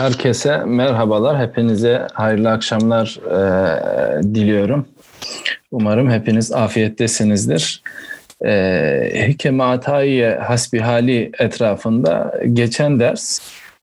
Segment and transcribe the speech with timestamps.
[0.00, 1.38] Herkese merhabalar.
[1.38, 4.88] Hepinize hayırlı akşamlar e, diliyorum.
[5.70, 7.82] Umarım hepiniz afiyettesinizdir.
[8.44, 13.40] E, Hikeme Atayiye Hasbihali etrafında geçen ders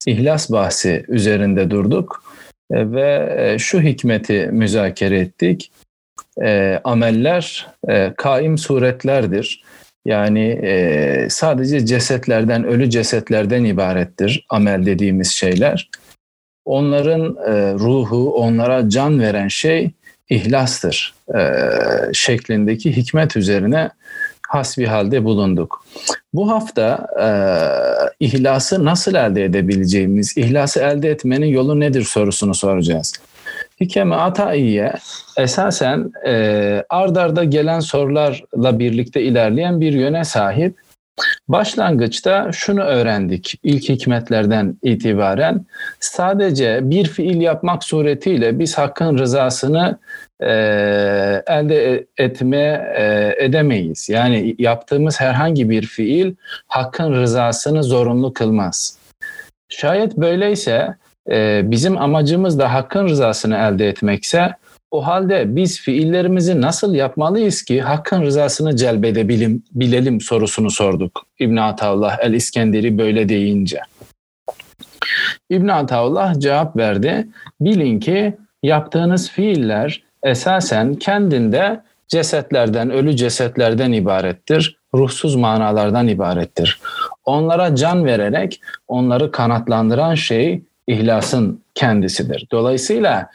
[0.07, 2.23] ihlas bahsi üzerinde durduk
[2.71, 5.71] e, ve e, şu hikmeti müzakere ettik.
[6.41, 9.63] E, ameller e, kaim suretlerdir.
[10.05, 15.90] Yani e, sadece cesetlerden, ölü cesetlerden ibarettir amel dediğimiz şeyler.
[16.67, 19.91] Onların e, ruhu, onlara can veren şey
[20.30, 21.40] ihlastır e,
[22.13, 23.90] şeklindeki hikmet üzerine
[24.48, 25.85] hasbi halde bulunduk.
[26.34, 27.30] Bu hafta e,
[28.26, 33.13] ihlası nasıl elde edebileceğimiz, ihlası elde etmenin yolu nedir sorusunu soracağız.
[33.81, 34.93] Hikeme Ataiye
[35.38, 40.87] esasen e, ardarda gelen sorularla birlikte ilerleyen bir yöne sahip.
[41.48, 45.65] Başlangıçta şunu öğrendik ilk hikmetlerden itibaren
[45.99, 49.98] sadece bir fiil yapmak suretiyle biz hakkın rızasını
[50.40, 50.48] e,
[51.48, 54.10] elde etme e, edemeyiz.
[54.10, 56.35] Yani yaptığımız herhangi bir fiil
[56.68, 58.98] hakkın rızasını zorunlu kılmaz.
[59.70, 60.95] Şayet böyleyse
[61.32, 64.56] e, bizim amacımız da hakkın rızasını elde etmekse
[64.91, 71.25] o halde biz fiillerimizi nasıl yapmalıyız ki hakkın rızasını celbedebilim, bilelim sorusunu sorduk.
[71.40, 73.79] İbn Ataullah el İskenderi böyle deyince.
[75.50, 77.28] İbn Ataullah cevap verdi.
[77.62, 84.78] Bilin ki yaptığınız fiiller esasen kendinde cesetlerden, ölü cesetlerden ibarettir.
[84.94, 86.79] Ruhsuz manalardan ibarettir.
[87.25, 92.47] Onlara can vererek onları kanatlandıran şey ihlasın kendisidir.
[92.52, 93.30] Dolayısıyla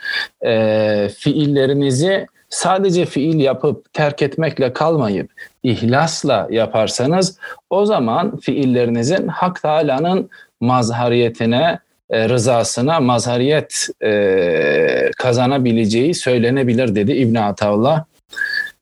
[0.46, 5.30] e, fiillerinizi sadece fiil yapıp terk etmekle kalmayıp
[5.62, 7.38] ihlasla yaparsanız
[7.70, 11.78] o zaman fiillerinizin Hak Teala'nın mazhariyetine,
[12.10, 18.04] e, rızasına mazhariyet e, kazanabileceği söylenebilir dedi İbn Ataullah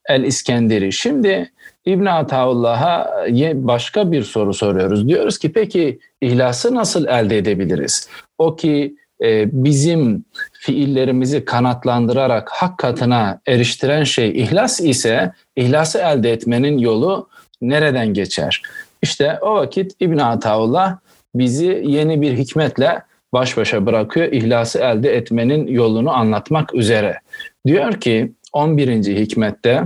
[0.09, 0.93] el İskenderi.
[0.93, 1.51] Şimdi
[1.85, 5.09] İbn Ataullah'a başka bir soru soruyoruz.
[5.09, 8.09] Diyoruz ki peki ihlası nasıl elde edebiliriz?
[8.41, 16.79] O ki e, bizim fiillerimizi kanatlandırarak hak katına eriştiren şey ihlas ise ihlası elde etmenin
[16.79, 17.29] yolu
[17.63, 18.63] nereden geçer?
[19.03, 20.99] İşte o vakit İbn Ataullah
[21.35, 23.03] bizi yeni bir hikmetle
[23.33, 27.19] baş başa bırakıyor ihlası elde etmenin yolunu anlatmak üzere.
[27.67, 28.89] Diyor ki 11.
[29.17, 29.83] hikmette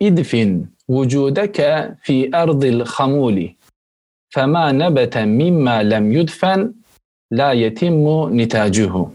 [0.00, 3.56] idfin vücudeke fi ardil hamuli
[4.30, 6.74] fema nebete mimma lem yudfen
[7.32, 9.12] la yetimmu nitacuhu.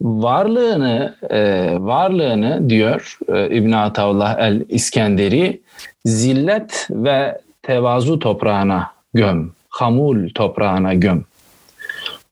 [0.00, 1.40] Varlığını e,
[1.80, 5.60] varlığını diyor e, İbn Ataullah el İskenderi
[6.04, 9.52] zillet ve tevazu toprağına göm.
[9.68, 11.24] Hamul toprağına göm.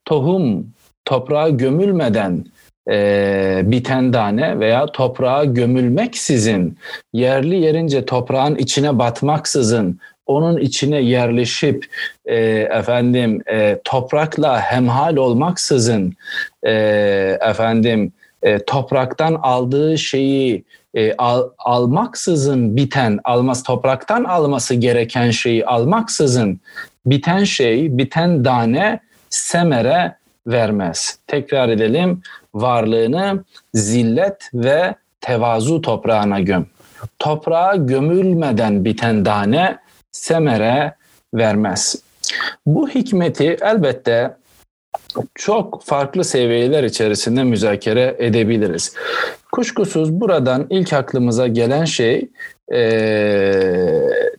[0.04, 0.66] Tohum
[1.04, 2.44] toprağa gömülmeden
[2.90, 6.78] e, biten tane veya toprağa gömülmeksizin
[7.12, 10.00] yerli yerince toprağın içine batmaksızın
[10.30, 11.86] onun içine yerleşip
[12.26, 12.36] e,
[12.70, 16.14] efendim e, toprakla hemhal olmaksızın
[16.62, 16.72] e,
[17.40, 20.64] efendim e, topraktan aldığı şeyi
[20.94, 26.60] e, al, almaksızın biten almaz topraktan alması gereken şeyi almaksızın
[27.06, 31.18] biten şey biten tane semere vermez.
[31.26, 32.22] Tekrar edelim
[32.54, 36.66] varlığını zillet ve tevazu toprağına göm.
[37.18, 39.78] Toprağa gömülmeden biten tane
[40.12, 40.94] semere
[41.34, 41.96] vermez.
[42.66, 44.36] Bu hikmeti elbette
[45.34, 48.94] çok farklı seviyeler içerisinde müzakere edebiliriz.
[49.52, 52.28] Kuşkusuz buradan ilk aklımıza gelen şey
[52.72, 52.80] e,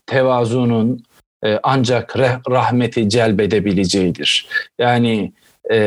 [0.05, 1.03] tevazunun
[1.45, 4.47] e, ancak rahmeti celbedebileceğidir.
[4.79, 5.33] Yani
[5.71, 5.77] e,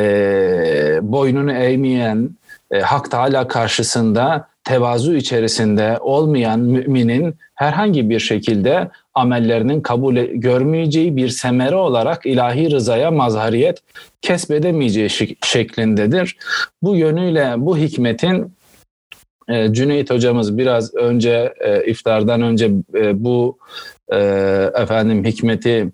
[1.03, 2.31] boynunu eğmeyen,
[2.75, 11.17] e, Hak Teala karşısında tevazu içerisinde olmayan müminin herhangi bir şekilde amellerinin kabul e, görmeyeceği
[11.17, 13.83] bir semere olarak ilahi rızaya mazhariyet
[14.23, 15.11] kesbedemeyeceği
[15.45, 16.37] şeklindedir.
[16.83, 18.53] Bu yönüyle bu hikmetin
[19.49, 22.71] e, Cüneyt hocamız biraz önce e, iftardan önce
[23.15, 23.59] bu
[24.13, 24.19] e,
[24.75, 25.89] efendim hikmeti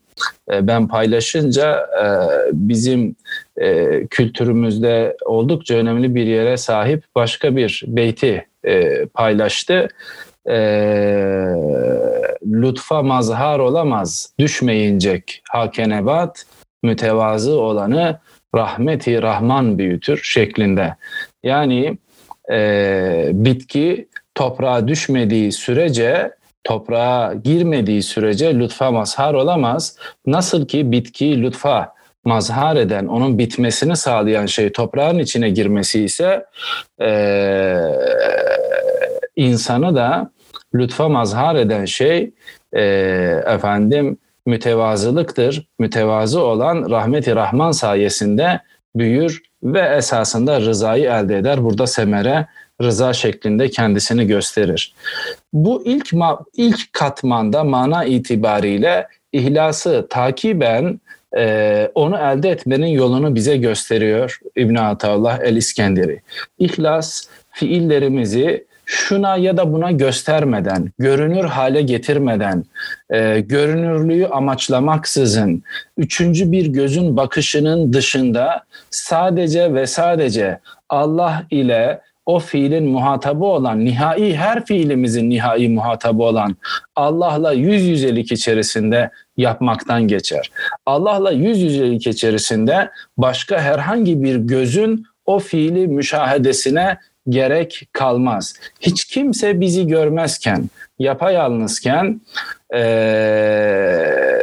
[0.52, 2.04] e, ben paylaşınca e,
[2.52, 3.16] bizim
[3.56, 9.88] e, kültürümüzde oldukça önemli bir yere sahip başka bir beyti e, paylaştı.
[10.48, 10.56] E,
[12.46, 16.46] lütfa mazhar olamaz düşmeyincek hakenebat
[16.82, 18.18] mütevazı olanı
[18.54, 20.96] rahmeti rahman büyütür şeklinde.
[21.42, 21.98] Yani
[22.50, 29.96] e, bitki toprağa düşmediği sürece toprağa girmediği sürece lütfa mazhar olamaz.
[30.26, 36.44] Nasıl ki bitki lütfa mazhar eden, onun bitmesini sağlayan şey toprağın içine girmesi ise
[37.00, 37.76] e,
[39.36, 40.30] insanı da
[40.74, 42.30] lütfa mazhar eden şey
[42.72, 42.82] e,
[43.46, 45.68] efendim mütevazılıktır.
[45.78, 48.60] Mütevazı olan rahmeti rahman sayesinde
[48.96, 51.64] büyür ve esasında rızayı elde eder.
[51.64, 52.46] Burada semere
[52.82, 54.94] rıza şeklinde kendisini gösterir.
[55.52, 56.12] Bu ilk
[56.56, 61.00] ilk katmanda mana itibariyle ihlası takiben
[61.36, 66.20] e, onu elde etmenin yolunu bize gösteriyor İbn Ataullah el İskenderi.
[66.58, 72.64] İhlas fiillerimizi şuna ya da buna göstermeden, görünür hale getirmeden,
[73.10, 75.62] e, görünürlüğü amaçlamaksızın,
[75.96, 82.00] üçüncü bir gözün bakışının dışında sadece ve sadece Allah ile
[82.30, 86.56] o fiilin muhatabı olan, nihai her fiilimizin nihai muhatabı olan
[86.96, 90.50] Allah'la yüz yüzelik içerisinde yapmaktan geçer.
[90.86, 96.98] Allah'la yüz yüzelik içerisinde başka herhangi bir gözün o fiili müşahedesine
[97.28, 98.54] gerek kalmaz.
[98.80, 102.20] Hiç kimse bizi görmezken, yapayalnızken
[102.74, 102.80] e,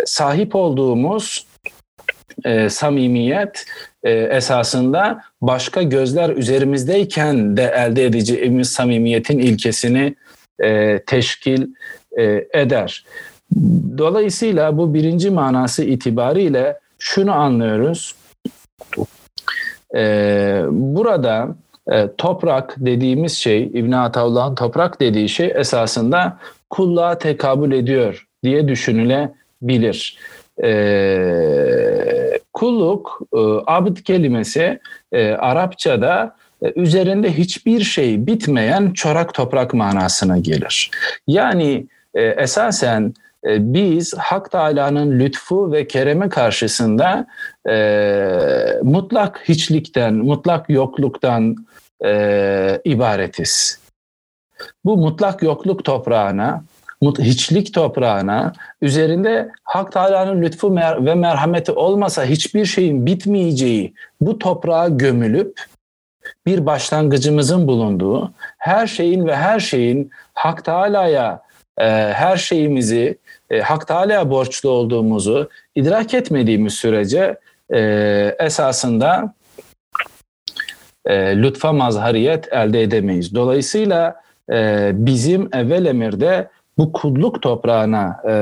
[0.05, 1.46] sahip olduğumuz
[2.45, 3.65] e, samimiyet
[4.03, 10.15] e, esasında başka gözler üzerimizdeyken de elde edeceğimiz samimiyetin ilkesini
[10.59, 11.67] e, teşkil
[12.17, 13.05] e, eder.
[13.97, 18.15] Dolayısıyla bu birinci manası itibariyle şunu anlıyoruz.
[19.95, 21.55] E, burada
[21.91, 26.37] e, toprak dediğimiz şey, İbn Ataullah'ın toprak dediği şey esasında
[26.69, 30.17] kulluğa tekabül ediyor diye düşünülebilir.
[30.63, 34.79] E, kulluk, e, abd kelimesi
[35.11, 40.91] e, Arapçada e, üzerinde hiçbir şey bitmeyen çorak toprak manasına gelir.
[41.27, 43.13] Yani e, esasen
[43.45, 47.27] e, biz Hak Teala'nın lütfu ve keremi karşısında
[47.69, 47.75] e,
[48.83, 51.55] mutlak hiçlikten, mutlak yokluktan
[52.05, 53.79] e, ibaretiz.
[54.85, 56.63] Bu mutlak yokluk toprağına,
[57.01, 65.61] hiçlik toprağına, üzerinde Hak Teala'nın lütfu ve merhameti olmasa hiçbir şeyin bitmeyeceği bu toprağa gömülüp
[66.45, 71.41] bir başlangıcımızın bulunduğu, her şeyin ve her şeyin Hak Teala'ya
[71.77, 71.83] e,
[72.13, 73.17] her şeyimizi
[73.49, 77.37] e, Hak Teala'ya borçlu olduğumuzu idrak etmediğimiz sürece
[77.73, 79.33] e, esasında
[81.05, 83.35] e, lütfa mazhariyet elde edemeyiz.
[83.35, 84.21] Dolayısıyla
[84.51, 86.47] e, bizim evvel emirde
[86.77, 88.33] bu kulluk toprağına e,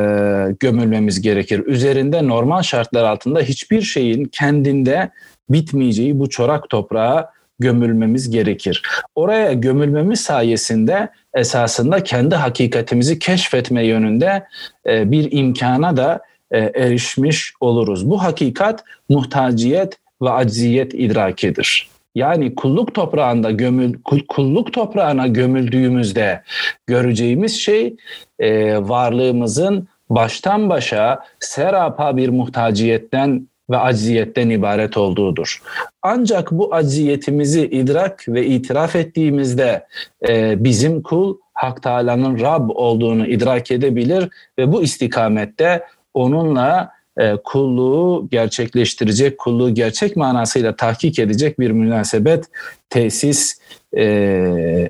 [0.59, 1.63] gömülmemiz gerekir.
[1.65, 5.09] Üzerinde normal şartlar altında hiçbir şeyin kendinde
[5.49, 7.29] bitmeyeceği bu çorak toprağa
[7.59, 8.81] gömülmemiz gerekir.
[9.15, 14.47] Oraya gömülmemiz sayesinde esasında kendi hakikatimizi keşfetme yönünde
[14.87, 16.21] e, bir imkana da
[16.51, 18.09] e, erişmiş oluruz.
[18.09, 21.94] Bu hakikat muhtaciyet ve acziyet idrakidir.
[22.15, 23.93] Yani kulluk toprağında gömül
[24.27, 26.41] kulluk toprağına gömüldüğümüzde
[26.87, 27.95] göreceğimiz şey
[28.39, 35.61] e, varlığımızın baştan başa serapa bir muhtaciyetten ve acziyetten ibaret olduğudur.
[36.01, 39.85] Ancak bu acziyetimizi idrak ve itiraf ettiğimizde
[40.27, 48.27] e, bizim kul Hak Teala'nın Rab olduğunu idrak edebilir ve bu istikamette onunla e, kulluğu
[48.31, 52.45] gerçekleştirecek, kulluğu gerçek manasıyla tahkik edecek bir münasebet
[52.89, 53.59] tesis
[53.97, 54.03] e,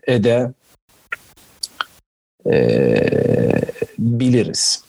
[0.08, 0.52] ede
[2.52, 3.10] e,
[4.00, 4.85] biliriz.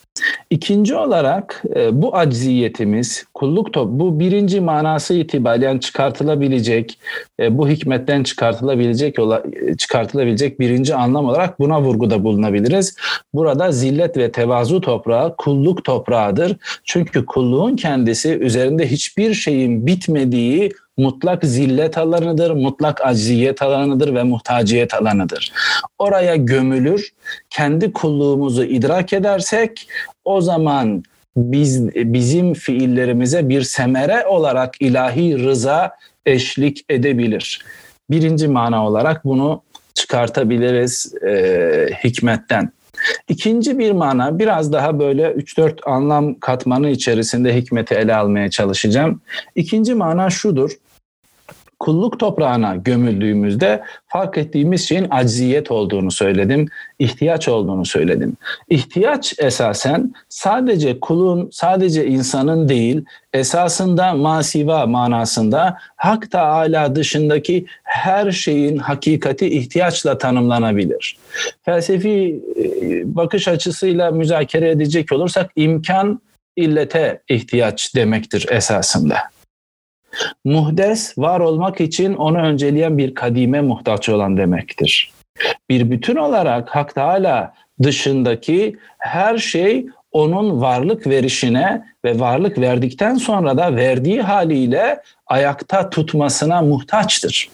[0.50, 6.98] İkinci olarak e, bu acziyetimiz, kulluk top, bu birinci manası itibariyle çıkartılabilecek,
[7.40, 9.16] e, bu hikmetten çıkartılabilecek
[9.78, 12.96] çıkartılabilecek birinci anlam olarak buna vurguda bulunabiliriz.
[13.34, 16.56] Burada zillet ve tevazu toprağı kulluk toprağıdır.
[16.84, 24.94] Çünkü kulluğun kendisi üzerinde hiçbir şeyin bitmediği mutlak zillet alanıdır, mutlak acziyet alanıdır ve muhtaciyet
[24.94, 25.52] alanıdır.
[25.98, 27.12] Oraya gömülür,
[27.50, 29.88] kendi kulluğumuzu idrak edersek
[30.24, 31.02] o zaman
[31.36, 35.90] biz bizim fiillerimize bir semere olarak ilahi rıza
[36.26, 37.64] eşlik edebilir.
[38.10, 39.62] Birinci mana olarak bunu
[39.94, 42.72] çıkartabiliriz e, hikmetten.
[43.28, 49.20] İkinci bir mana biraz daha böyle 3-4 anlam katmanı içerisinde hikmeti ele almaya çalışacağım.
[49.54, 50.70] İkinci mana şudur
[51.78, 56.68] kulluk toprağına gömüldüğümüzde fark ettiğimiz şeyin acziyet olduğunu söyledim,
[56.98, 58.36] ihtiyaç olduğunu söyledim.
[58.68, 68.76] İhtiyaç esasen sadece kulun, sadece insanın değil, esasında masiva manasında Hak Teala dışındaki her şeyin
[68.76, 71.16] hakikati ihtiyaçla tanımlanabilir.
[71.62, 76.20] Felsefi e, bakış açısıyla müzakere edecek olursak imkan
[76.56, 79.35] illete ihtiyaç demektir esasında.
[80.44, 85.12] Muhdes var olmak için onu önceleyen bir kadime muhtaç olan demektir.
[85.70, 93.58] Bir bütün olarak Hak Teala dışındaki her şey onun varlık verişine ve varlık verdikten sonra
[93.58, 97.48] da verdiği haliyle ayakta tutmasına muhtaçtır.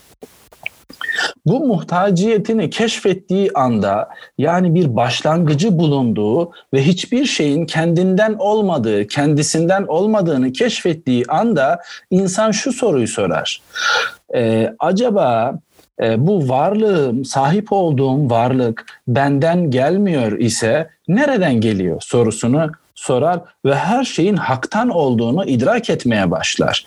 [1.47, 10.53] Bu muhtaciyetini keşfettiği anda yani bir başlangıcı bulunduğu ve hiçbir şeyin kendinden olmadığı, kendisinden olmadığını
[10.53, 11.79] keşfettiği anda
[12.11, 13.63] insan şu soruyu sorar.
[14.35, 15.55] Ee, acaba
[16.03, 24.05] e, bu varlığım, sahip olduğum varlık benden gelmiyor ise nereden geliyor sorusunu sorar ve her
[24.05, 26.87] şeyin haktan olduğunu idrak etmeye başlar.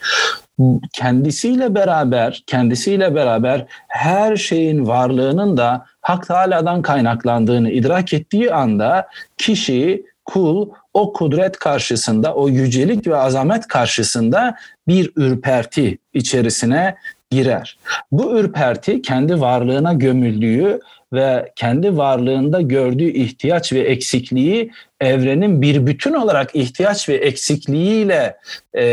[0.93, 9.07] Kendisiyle beraber, kendisiyle beraber her şeyin varlığının da Hak Teala'dan kaynaklandığını idrak ettiği anda
[9.37, 14.55] kişi, kul o kudret karşısında, o yücelik ve azamet karşısında
[14.87, 16.95] bir ürperti içerisine
[17.29, 17.77] girer.
[18.11, 20.79] Bu ürperti kendi varlığına gömüldüğü
[21.13, 24.71] ve kendi varlığında gördüğü ihtiyaç ve eksikliği
[25.01, 28.37] evrenin bir bütün olarak ihtiyaç ve eksikliğiyle
[28.73, 28.85] e,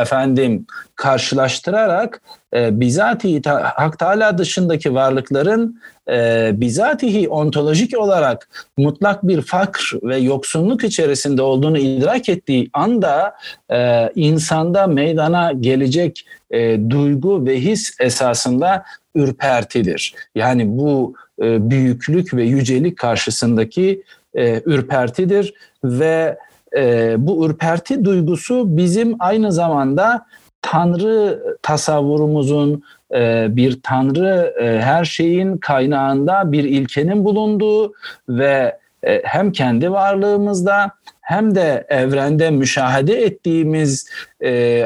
[0.00, 0.66] efendim
[0.96, 2.22] karşılaştırarak
[2.54, 3.42] e, bizatihi
[3.74, 5.80] Hak Teala dışındaki varlıkların
[6.10, 13.34] e, bizatihi ontolojik olarak mutlak bir fakr ve yoksunluk içerisinde olduğunu idrak ettiği anda
[13.70, 20.14] e, insanda meydana gelecek e, duygu ve his esasında ürpertidir.
[20.34, 24.02] Yani bu e, büyüklük ve yücelik karşısındaki
[24.34, 26.38] e, ürpertidir ve
[26.76, 30.26] e, bu ürperti duygusu bizim aynı zamanda
[30.62, 32.82] Tanrı tasavvurumuzun
[33.14, 37.92] e, bir Tanrı her şeyin kaynağında bir ilkenin bulunduğu
[38.28, 38.78] ve
[39.22, 44.10] hem kendi varlığımızda hem de evrende müşahede ettiğimiz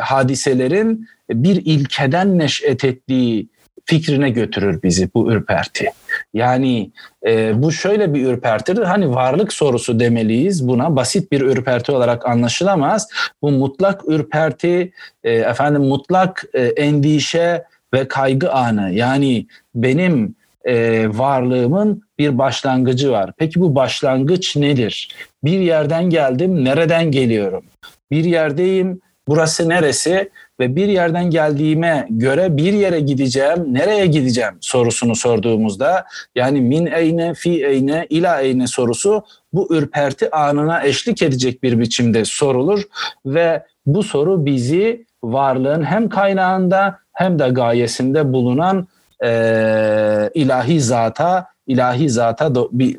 [0.00, 3.48] hadiselerin bir ilkeden neş'et ettiği
[3.84, 5.92] fikrine götürür bizi bu ürperti.
[6.36, 6.90] Yani
[7.26, 8.82] e, bu şöyle bir ürpertidir.
[8.82, 10.96] Hani varlık sorusu demeliyiz buna.
[10.96, 13.08] Basit bir ürperti olarak anlaşılamaz.
[13.42, 14.92] Bu mutlak ürperti,
[15.24, 17.64] e, efendim mutlak e, endişe
[17.94, 18.92] ve kaygı anı.
[18.92, 23.32] Yani benim e, varlığımın bir başlangıcı var.
[23.38, 25.08] Peki bu başlangıç nedir?
[25.44, 27.64] Bir yerden geldim, nereden geliyorum?
[28.10, 30.30] Bir yerdeyim, burası neresi?
[30.60, 37.34] Ve bir yerden geldiğime göre bir yere gideceğim, nereye gideceğim sorusunu sorduğumuzda yani min eyne,
[37.34, 42.82] fi eyne, ila eyne sorusu bu ürperti anına eşlik edecek bir biçimde sorulur
[43.26, 48.86] ve bu soru bizi varlığın hem kaynağında hem de gayesinde bulunan
[49.24, 52.96] e, ilahi zata, ilahi zata do, bir,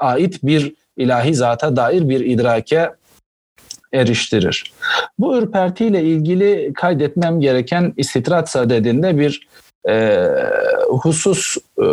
[0.00, 2.90] ait bir ilahi zata dair bir idrake
[3.96, 4.72] eriştirir.
[5.18, 9.48] Bu ürpertiyle ilgili kaydetmem gereken istitrat sadedinde bir
[9.88, 10.28] e,
[10.88, 11.84] husus e,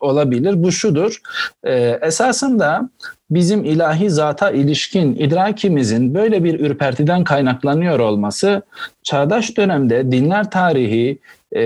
[0.00, 0.62] olabilir.
[0.62, 1.20] Bu şudur.
[1.64, 2.90] E, esasında
[3.30, 8.62] bizim ilahi zata ilişkin idrakimizin böyle bir ürpertiden kaynaklanıyor olması
[9.02, 11.18] çağdaş dönemde dinler tarihi
[11.52, 11.62] e,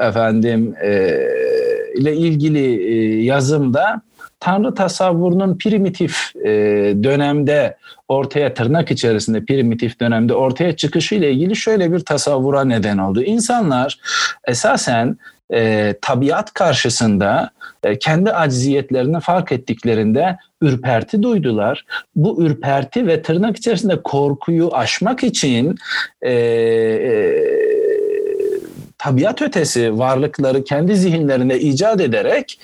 [0.00, 0.90] efendim e,
[1.94, 4.02] ile ilgili e, yazımda
[4.40, 6.50] Tanrı tasavvurunun primitif e,
[7.02, 7.76] dönemde
[8.08, 13.22] ortaya tırnak içerisinde primitif dönemde ortaya çıkışı ile ilgili şöyle bir tasavvura neden oldu.
[13.22, 13.98] İnsanlar
[14.46, 15.16] esasen
[15.52, 17.50] e, tabiat karşısında
[17.84, 21.84] e, kendi acziyetlerini fark ettiklerinde ürperti duydular.
[22.16, 25.76] Bu ürperti ve tırnak içerisinde korkuyu aşmak için
[26.22, 27.83] e, e,
[29.04, 32.60] tabiat ötesi varlıkları kendi zihinlerine icat ederek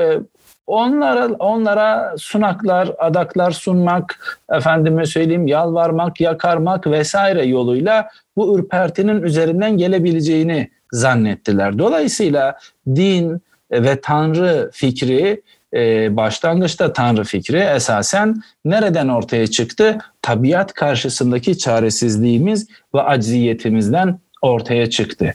[0.00, 0.18] e,
[0.66, 10.70] Onlara onlara sunaklar, adaklar sunmak, efendime söyleyeyim yalvarmak, yakarmak vesaire yoluyla bu ürpertinin üzerinden gelebileceğini
[10.92, 11.78] zannettiler.
[11.78, 12.58] Dolayısıyla
[12.88, 13.40] din
[13.72, 15.42] ve Tanrı fikri
[15.74, 19.98] e, başlangıçta Tanrı fikri esasen nereden ortaya çıktı?
[20.22, 25.34] Tabiat karşısındaki çaresizliğimiz ve acziyetimizden ortaya çıktı.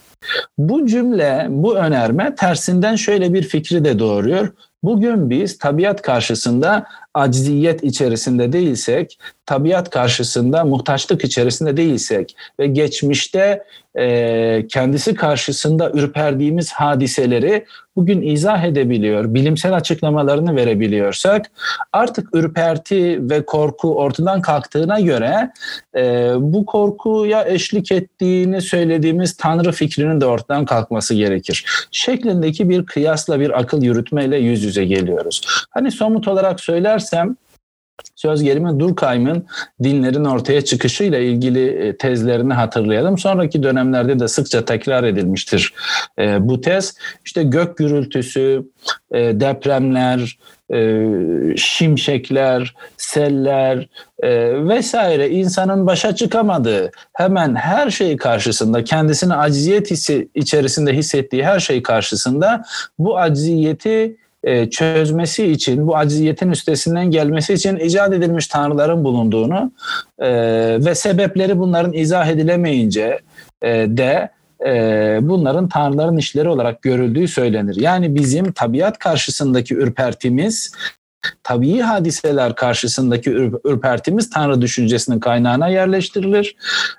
[0.57, 4.49] Bu cümle, bu önerme tersinden şöyle bir fikri de doğuruyor.
[4.83, 6.85] Bugün biz tabiat karşısında
[7.19, 13.63] acziyet içerisinde değilsek, tabiat karşısında muhtaçlık içerisinde değilsek ve geçmişte
[13.97, 21.51] e, kendisi karşısında ürperdiğimiz hadiseleri bugün izah edebiliyor, bilimsel açıklamalarını verebiliyorsak
[21.93, 25.51] artık ürperti ve korku ortadan kalktığına göre
[25.95, 31.65] e, bu korkuya eşlik ettiğini söylediğimiz Tanrı fikrinin de ortadan kalkması gerekir.
[31.91, 35.41] Şeklindeki bir kıyasla bir akıl yürütmeyle yüz yüze geliyoruz.
[35.69, 36.59] Hani somut olarak
[37.09, 37.35] söylersem
[38.15, 39.45] söz gelimi Durkheim'ın
[39.83, 43.17] dinlerin ortaya çıkışıyla ilgili e, tezlerini hatırlayalım.
[43.17, 45.73] Sonraki dönemlerde de sıkça tekrar edilmiştir
[46.19, 46.95] e, bu tez.
[47.25, 48.63] İşte gök gürültüsü,
[49.11, 50.39] e, depremler,
[51.55, 53.87] şimşekler, seller
[54.69, 61.83] vesaire insanın başa çıkamadığı hemen her şey karşısında kendisini aciziyet hissi içerisinde hissettiği her şey
[61.83, 62.63] karşısında
[62.99, 69.71] bu aciziyeti e, çözmesi için, bu aciziyetin üstesinden gelmesi için icat edilmiş tanrıların bulunduğunu
[70.19, 70.29] e,
[70.85, 73.19] ve sebepleri bunların izah edilemeyince
[73.61, 74.29] e, de
[75.21, 77.75] bunların tanrıların işleri olarak görüldüğü söylenir.
[77.75, 80.71] Yani bizim tabiat karşısındaki ürpertimiz
[81.43, 83.29] tabii hadiseler karşısındaki
[83.63, 86.55] ürpertimiz Tanrı düşüncesinin kaynağına yerleştirilir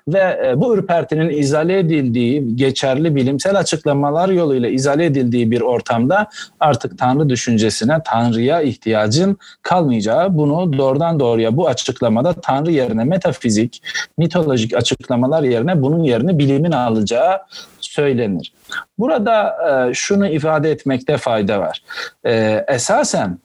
[0.07, 6.27] ve e, bu ürpertinin izale edildiği, geçerli bilimsel açıklamalar yoluyla izale edildiği bir ortamda
[6.59, 13.83] artık Tanrı düşüncesine, Tanrı'ya ihtiyacın kalmayacağı, bunu doğrudan doğruya bu açıklamada Tanrı yerine metafizik,
[14.17, 17.39] mitolojik açıklamalar yerine bunun yerini bilimin alacağı
[17.79, 18.53] söylenir.
[18.97, 19.57] Burada
[19.89, 21.83] e, şunu ifade etmekte fayda var.
[22.25, 23.37] E, esasen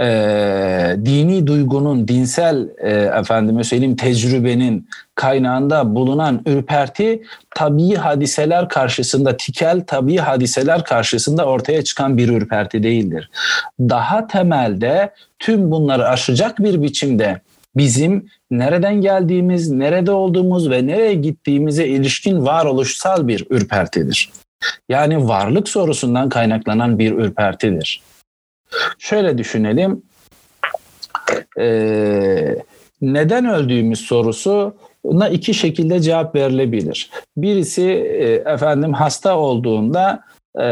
[0.00, 7.22] e, dini duygunun, dinsel e, efendime söyleyeyim tecrübenin kaynağında bulunan ürperti
[7.54, 13.30] tabii hadiseler karşısında, tikel tabii hadiseler karşısında ortaya çıkan bir ürperti değildir.
[13.80, 17.40] Daha temelde tüm bunları aşacak bir biçimde
[17.76, 24.30] bizim nereden geldiğimiz, nerede olduğumuz ve nereye gittiğimize ilişkin varoluşsal bir ürpertidir.
[24.88, 28.02] Yani varlık sorusundan kaynaklanan bir ürpertidir.
[28.98, 30.02] Şöyle düşünelim.
[31.58, 32.56] Ee,
[33.02, 37.10] neden öldüğümüz sorusu buna iki şekilde cevap verilebilir.
[37.36, 40.22] Birisi e, efendim hasta olduğunda
[40.56, 40.62] e,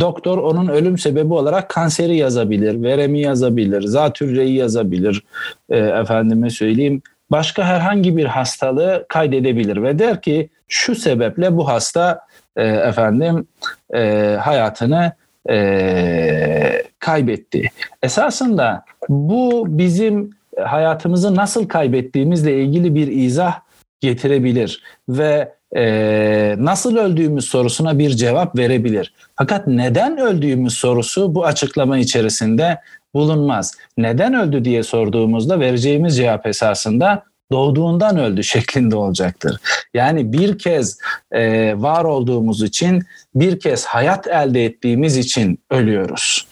[0.00, 5.22] doktor onun ölüm sebebi olarak kanseri yazabilir, veremi yazabilir, zatürreyi yazabilir,
[5.70, 12.20] e, efendime söyleyeyim başka herhangi bir hastalığı kaydedebilir ve der ki şu sebeple bu hasta
[12.56, 13.46] e, efendim
[13.94, 15.12] e, hayatını
[15.50, 17.70] e, kaybetti.
[18.02, 20.30] Esasında bu bizim
[20.64, 23.60] hayatımızı nasıl kaybettiğimizle ilgili bir izah
[24.00, 29.14] getirebilir ve e, nasıl öldüğümüz sorusuna bir cevap verebilir.
[29.36, 32.78] Fakat neden öldüğümüz sorusu bu açıklama içerisinde
[33.14, 33.74] bulunmaz.
[33.98, 37.22] Neden öldü diye sorduğumuzda vereceğimiz cevap esasında
[37.52, 39.60] doğduğundan öldü şeklinde olacaktır.
[39.94, 40.98] Yani bir kez
[41.32, 43.02] e, var olduğumuz için,
[43.34, 46.46] bir kez hayat elde ettiğimiz için ölüyoruz.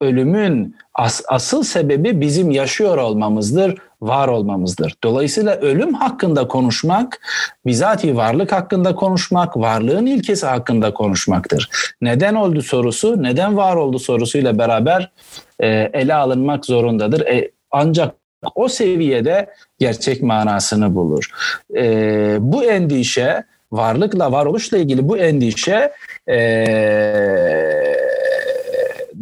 [0.00, 4.94] Ölümün as, asıl sebebi bizim yaşıyor olmamızdır, var olmamızdır.
[5.04, 7.20] Dolayısıyla ölüm hakkında konuşmak,
[7.66, 11.70] bizatihi varlık hakkında konuşmak, varlığın ilkesi hakkında konuşmaktır.
[12.00, 15.12] Neden oldu sorusu, neden var oldu sorusuyla beraber
[15.60, 17.20] e, ele alınmak zorundadır.
[17.20, 18.14] E, ancak
[18.54, 19.46] o seviyede
[19.78, 21.30] gerçek manasını bulur.
[21.76, 25.92] E, bu endişe, varlıkla varoluşla ilgili bu endişe
[26.28, 26.36] e,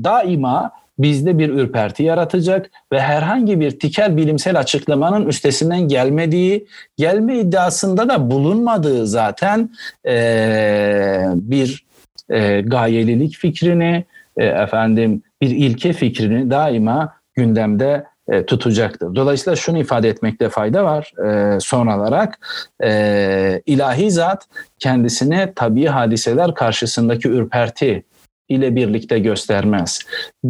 [0.04, 8.08] daima bizde bir ürperti yaratacak ve herhangi bir tikel bilimsel açıklamanın üstesinden gelmediği, gelme iddiasında
[8.08, 9.70] da bulunmadığı zaten
[10.06, 11.84] e, bir
[12.30, 14.04] e, gayelilik fikrini,
[14.36, 19.14] e, efendim bir ilke fikrini daima gündemde e, tutacaktır.
[19.14, 22.38] Dolayısıyla şunu ifade etmekte fayda var e, son olarak.
[22.84, 24.46] E, ilahi zat
[24.78, 28.04] kendisine tabii hadiseler karşısındaki ürperti
[28.48, 30.00] ile birlikte göstermez.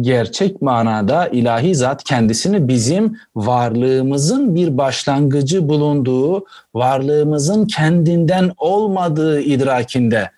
[0.01, 10.29] Gerçek manada ilahi zat kendisini bizim varlığımızın bir başlangıcı bulunduğu, varlığımızın kendinden olmadığı idrakinde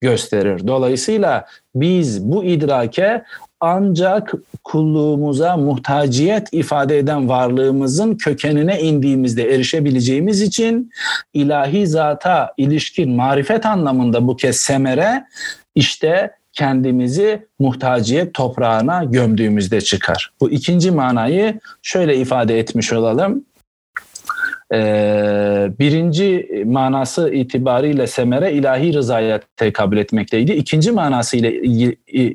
[0.00, 0.66] gösterir.
[0.66, 3.24] Dolayısıyla biz bu idrake
[3.60, 4.32] ancak
[4.64, 10.90] kulluğumuza muhtaciyet ifade eden varlığımızın kökenine indiğimizde erişebileceğimiz için
[11.34, 15.24] ilahi zata ilişkin marifet anlamında bu kez semere
[15.74, 20.32] işte kendimizi muhtaciyet toprağına gömdüğümüzde çıkar.
[20.40, 23.44] Bu ikinci manayı şöyle ifade etmiş olalım.
[24.72, 30.52] Ee, birinci manası itibariyle semere ilahi rızaya tekabül etmekteydi.
[30.52, 31.52] İkinci manası ile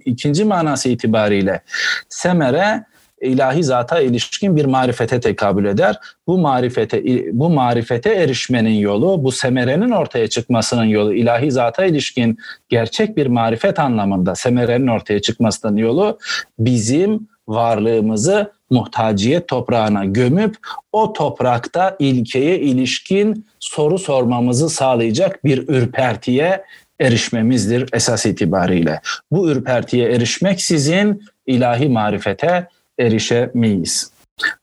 [0.05, 1.61] ikinci manası itibariyle
[2.09, 2.83] semere
[3.21, 5.99] ilahi zata ilişkin bir marifete tekabül eder.
[6.27, 12.37] Bu marifete bu marifete erişmenin yolu, bu semerenin ortaya çıkmasının yolu ilahi zata ilişkin
[12.69, 16.19] gerçek bir marifet anlamında semerenin ortaya çıkmasının yolu
[16.59, 20.55] bizim varlığımızı muhtaciyet toprağına gömüp
[20.91, 26.63] o toprakta ilkeye ilişkin soru sormamızı sağlayacak bir ürpertiye
[26.99, 29.01] erişmemizdir esas itibariyle.
[29.31, 32.67] Bu ürpertiye erişmek sizin ilahi marifete
[32.99, 34.11] erişemeyiz.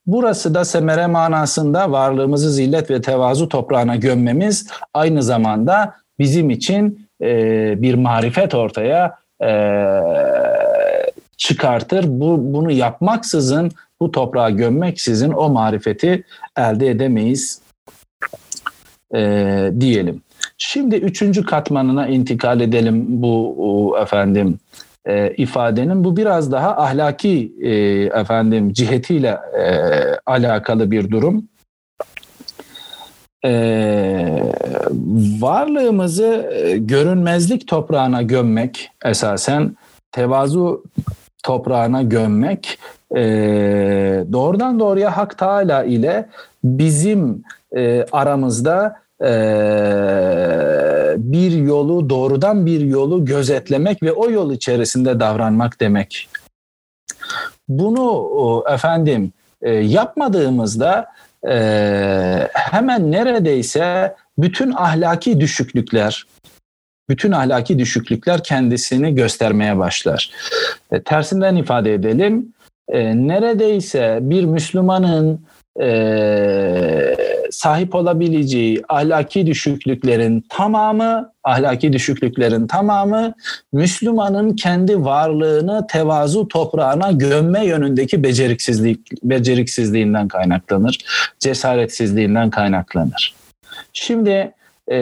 [0.06, 7.82] Burası da semere manasında varlığımızı zillet ve tevazu toprağına gömmemiz aynı zamanda bizim için e,
[7.82, 9.50] bir marifet ortaya e,
[11.38, 12.04] çıkartır.
[12.08, 13.70] Bu bunu yapmaksızın
[14.00, 16.24] bu toprağa gömmeksizin o marifeti
[16.56, 17.60] elde edemeyiz
[19.14, 20.22] e, diyelim.
[20.58, 24.58] Şimdi üçüncü katmanına intikal edelim bu efendim
[25.06, 26.04] e, ifadenin.
[26.04, 27.70] Bu biraz daha ahlaki e,
[28.20, 29.64] efendim cihetiyle e,
[30.26, 31.48] alakalı bir durum.
[33.44, 33.50] E,
[35.40, 39.76] varlığımızı e, görünmezlik toprağına gömmek esasen
[40.12, 40.82] tevazu
[41.42, 42.78] toprağına gömmek
[43.16, 43.20] e,
[44.32, 46.28] doğrudan doğruya Hak Teala ile
[46.64, 47.42] bizim
[47.76, 49.30] e, aramızda e,
[51.18, 56.28] bir yolu doğrudan bir yolu gözetlemek ve o yol içerisinde davranmak demek.
[57.68, 61.06] Bunu efendim e, yapmadığımızda
[61.48, 66.26] e, hemen neredeyse bütün ahlaki düşüklükler,
[67.08, 70.30] bütün ahlaki düşüklükler kendisini göstermeye başlar.
[70.92, 72.52] E, tersinden ifade edelim.
[72.88, 75.40] E, neredeyse bir Müslümanın
[75.80, 77.16] e,
[77.50, 83.34] sahip olabileceği ahlaki düşüklüklerin tamamı, ahlaki düşüklüklerin tamamı
[83.72, 90.98] Müslümanın kendi varlığını tevazu toprağına gömme yönündeki beceriksizlik beceriksizliğinden kaynaklanır,
[91.38, 93.34] cesaretsizliğinden kaynaklanır.
[93.92, 94.52] Şimdi
[94.90, 94.98] e,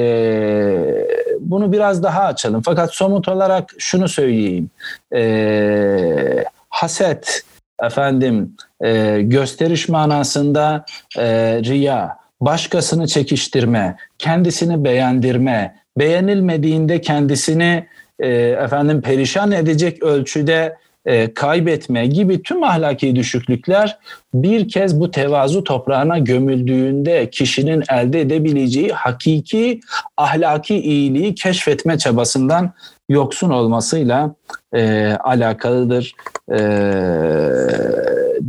[1.41, 2.63] bunu biraz daha açalım.
[2.65, 4.71] Fakat somut olarak şunu söyleyeyim.
[5.15, 7.43] E, haset,
[7.83, 10.85] efendim e, gösteriş manasında
[11.19, 11.25] e,
[11.65, 17.87] riya, başkasını çekiştirme, kendisini beğendirme, beğenilmediğinde kendisini
[18.21, 23.99] e, efendim perişan edecek ölçüde e, kaybetme gibi tüm ahlaki düşüklükler
[24.35, 29.81] bir kez bu tevazu toprağına gömüldüğünde kişinin elde edebileceği hakiki
[30.17, 32.73] ahlaki iyiliği keşfetme çabasından
[33.09, 34.35] yoksun olmasıyla
[34.75, 36.15] e, alakalıdır
[36.53, 36.59] e,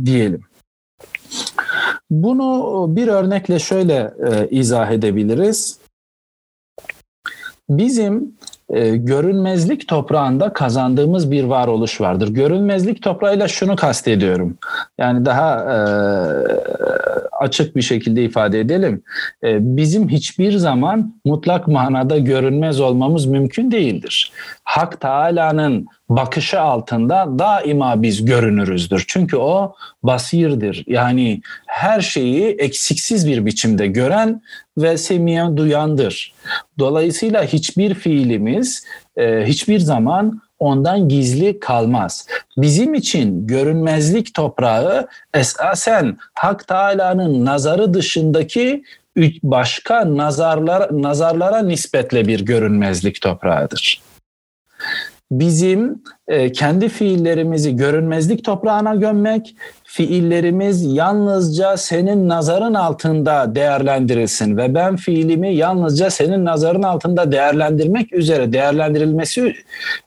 [0.04, 0.40] diyelim.
[2.10, 5.78] Bunu bir örnekle şöyle e, izah edebiliriz.
[7.70, 8.38] Bizim
[8.70, 12.28] e, görünmezlik toprağında kazandığımız bir varoluş vardır.
[12.28, 14.56] Görünmezlik toprağıyla şunu kastediyorum.
[14.98, 15.78] Yani daha e,
[17.40, 19.02] açık bir şekilde ifade edelim.
[19.44, 24.32] E, bizim hiçbir zaman mutlak manada görünmez olmamız mümkün değildir.
[24.64, 29.04] Hak Teala'nın bakışı altında daima biz görünürüzdür.
[29.08, 30.84] Çünkü o basirdir.
[30.86, 34.42] Yani her şeyi eksiksiz bir biçimde gören
[34.78, 36.34] ve semiyen duyandır.
[36.78, 42.26] Dolayısıyla hiçbir fiilimiz e, hiçbir zaman ondan gizli kalmaz.
[42.56, 48.82] Bizim için görünmezlik toprağı esasen Hak Teala'nın nazarı dışındaki
[49.42, 54.08] başka nazarlar, nazarlara nispetle bir görünmezlik toprağıdır
[55.30, 59.56] bizim e, kendi fiillerimizi görünmezlik toprağına gömmek,
[59.90, 68.52] fiillerimiz yalnızca senin nazarın altında değerlendirilsin ve ben fiilimi yalnızca senin nazarın altında değerlendirmek üzere
[68.52, 69.54] değerlendirilmesi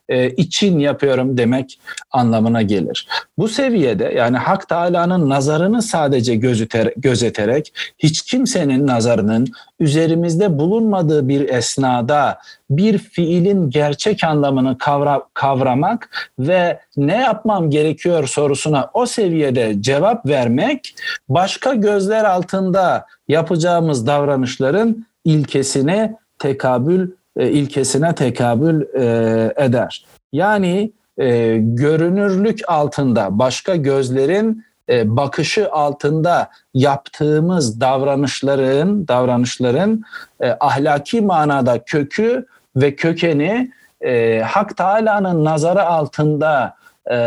[0.09, 1.79] e, için yapıyorum demek
[2.11, 3.07] anlamına gelir.
[3.37, 9.47] Bu seviyede yani Hak Teala'nın nazarını sadece gözüter, gözeterek hiç kimsenin nazarının
[9.81, 12.37] üzerimizde bulunmadığı bir esnada
[12.69, 20.95] bir fiilin gerçek anlamını kavra, kavramak ve ne yapmam gerekiyor sorusuna o seviyede cevap vermek
[21.29, 30.05] başka gözler altında yapacağımız davranışların ilkesine tekabül e, ilkesine tekabül e, eder.
[30.33, 40.03] Yani e, görünürlük altında başka gözlerin e, bakışı altında yaptığımız davranışların davranışların
[40.41, 46.75] e, ahlaki manada kökü ve kökeni e, Hak Teala'nın nazarı altında
[47.05, 47.17] e,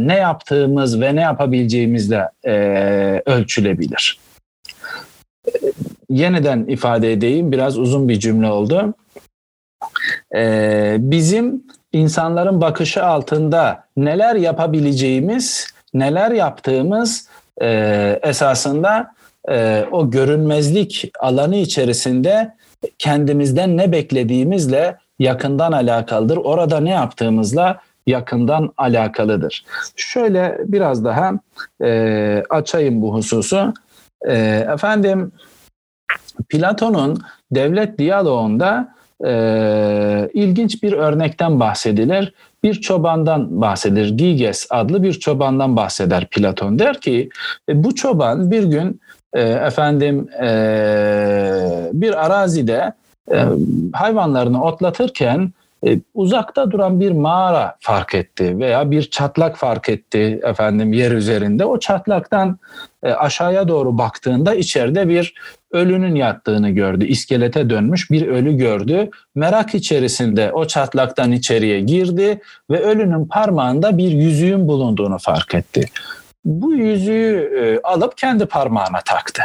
[0.00, 2.52] ne yaptığımız ve ne yapabileceğimizle e,
[3.26, 4.18] ölçülebilir.
[5.46, 5.50] E,
[6.10, 8.94] yeniden ifade edeyim, biraz uzun bir cümle oldu.
[10.34, 17.28] E, bizim insanların bakışı altında neler yapabileceğimiz, neler yaptığımız
[17.62, 17.68] e,
[18.22, 19.14] esasında
[19.48, 22.54] e, o görünmezlik alanı içerisinde
[22.98, 26.36] kendimizden ne beklediğimizle yakından alakalıdır.
[26.36, 29.64] Orada ne yaptığımızla yakından alakalıdır.
[29.96, 31.32] Şöyle biraz daha
[31.82, 33.74] e, açayım bu hususu.
[34.26, 34.34] E,
[34.74, 35.32] efendim
[36.48, 42.34] Platon'un devlet diyaloğunda e, ilginç bir örnekten bahsedilir.
[42.64, 44.08] Bir çobandan bahseder.
[44.08, 46.78] Giges adlı bir çobandan bahseder Platon.
[46.78, 47.28] Der ki
[47.68, 49.00] e, bu çoban bir gün
[49.34, 50.48] e, efendim e,
[51.92, 52.92] bir arazide
[53.92, 55.52] hayvanlarını otlatırken
[55.86, 61.64] e, uzakta duran bir mağara fark etti veya bir çatlak fark etti efendim yer üzerinde.
[61.64, 62.58] O çatlaktan
[63.02, 65.34] e, aşağıya doğru baktığında içeride bir
[65.70, 67.04] ölünün yattığını gördü.
[67.04, 69.10] İskelete dönmüş bir ölü gördü.
[69.34, 72.40] Merak içerisinde o çatlaktan içeriye girdi
[72.70, 75.84] ve ölünün parmağında bir yüzüğün bulunduğunu fark etti.
[76.44, 79.42] Bu yüzüğü e, alıp kendi parmağına taktı.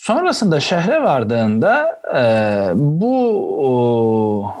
[0.00, 2.22] Sonrasında şehre vardığında e,
[2.74, 3.30] bu
[3.66, 4.54] o,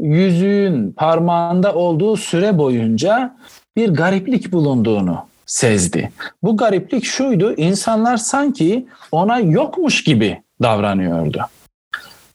[0.00, 3.36] yüzüğün parmağında olduğu süre boyunca
[3.76, 6.12] bir gariplik bulunduğunu sezdi.
[6.42, 11.40] Bu gariplik şuydu, insanlar sanki ona yokmuş gibi davranıyordu.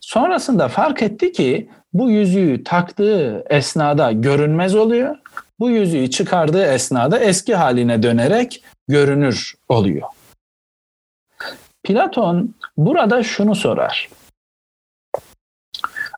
[0.01, 5.15] Sonrasında fark etti ki bu yüzüğü taktığı esnada görünmez oluyor.
[5.59, 10.07] Bu yüzüğü çıkardığı esnada eski haline dönerek görünür oluyor.
[11.83, 14.09] Platon burada şunu sorar.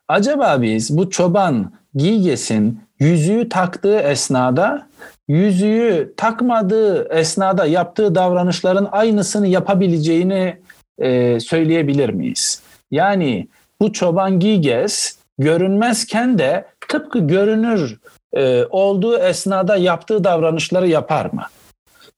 [0.08, 4.88] Acaba biz bu çoban Giges'in yüzüğü taktığı esnada
[5.28, 10.58] yüzüğü takmadığı esnada yaptığı davranışların aynısını yapabileceğini
[11.00, 12.62] e, söyleyebilir miyiz?
[12.92, 13.48] Yani
[13.82, 18.00] bu çoban Giges görünmezken de tıpkı görünür
[18.34, 21.44] e, olduğu esnada yaptığı davranışları yapar mı?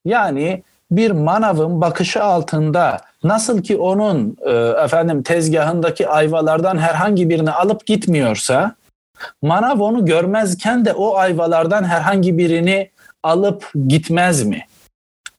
[0.06, 4.52] Yani bir manavın bakışı altında nasıl ki onun e,
[4.84, 8.76] efendim tezgahındaki ayvalardan herhangi birini alıp gitmiyorsa
[9.42, 12.90] manav onu görmezken de o ayvalardan herhangi birini
[13.24, 14.66] alıp gitmez mi?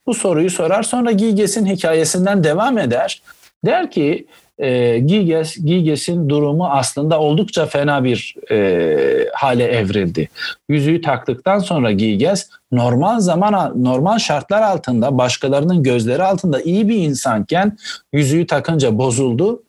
[0.06, 3.22] Bu soruyu sorar sonra Giges'in hikayesinden devam eder.
[3.64, 4.26] Der ki
[4.58, 10.28] e, Giges, Giges'in durumu aslında oldukça fena bir e, hale evrildi.
[10.68, 17.78] Yüzüğü taktıktan sonra Giges normal zaman normal şartlar altında başkalarının gözleri altında iyi bir insanken
[18.12, 19.62] yüzüğü takınca bozuldu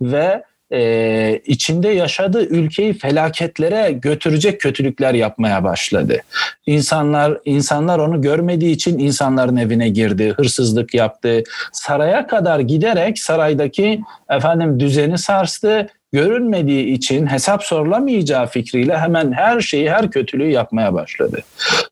[0.00, 6.18] ve e, içinde yaşadığı ülkeyi felaketlere götürecek kötülükler yapmaya başladı.
[6.66, 11.42] İnsanlar insanlar onu görmediği için insanların evine girdi, hırsızlık yaptı.
[11.72, 19.90] Saraya kadar giderek saraydaki efendim düzeni sarstı görünmediği için hesap sorulamayacağı fikriyle hemen her şeyi,
[19.90, 21.42] her kötülüğü yapmaya başladı.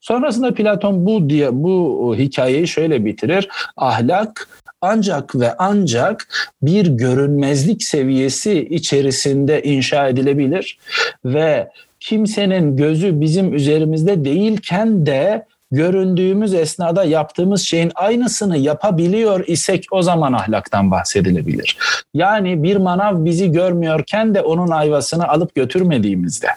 [0.01, 3.49] Sonrasında Platon bu diye bu hikayeyi şöyle bitirir.
[3.77, 4.49] Ahlak
[4.81, 6.29] ancak ve ancak
[6.63, 10.79] bir görünmezlik seviyesi içerisinde inşa edilebilir
[11.25, 20.03] ve kimsenin gözü bizim üzerimizde değilken de göründüğümüz esnada yaptığımız şeyin aynısını yapabiliyor isek o
[20.03, 21.77] zaman ahlaktan bahsedilebilir.
[22.15, 26.49] Yani bir manav bizi görmüyorken de onun ayvasını alıp götürmediğimizde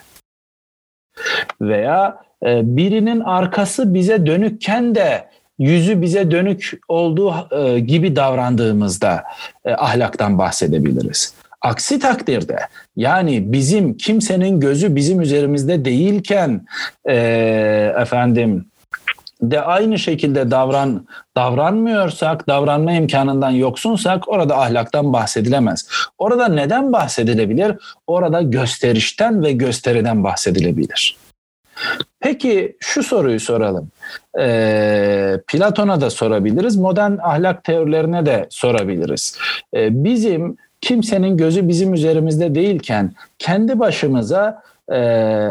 [1.60, 9.24] veya e, birinin arkası bize dönükken de yüzü bize dönük olduğu e, gibi davrandığımızda
[9.64, 11.34] e, ahlaktan bahsedebiliriz.
[11.60, 12.58] Aksi takdirde
[12.96, 16.66] yani bizim kimsenin gözü bizim üzerimizde değilken
[17.08, 17.14] e,
[17.98, 18.66] efendim
[19.42, 25.88] de aynı şekilde davran davranmıyorsak, davranma imkanından yoksunsak orada ahlaktan bahsedilemez.
[26.18, 27.76] Orada neden bahsedilebilir?
[28.06, 31.16] Orada gösterişten ve gösteriden bahsedilebilir.
[32.24, 33.88] Peki şu soruyu soralım.
[34.38, 39.38] Ee, Platon'a da sorabiliriz, modern ahlak teorilerine de sorabiliriz.
[39.74, 44.94] Ee, bizim kimsenin gözü bizim üzerimizde değilken kendi başımıza e,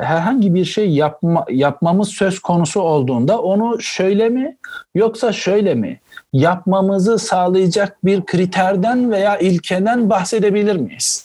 [0.04, 4.58] herhangi bir şey yapma, yapmamız söz konusu olduğunda onu şöyle mi
[4.96, 6.00] yoksa şöyle mi
[6.34, 11.24] yapmamızı sağlayacak bir kriterden veya ilkeden bahsedebilir miyiz?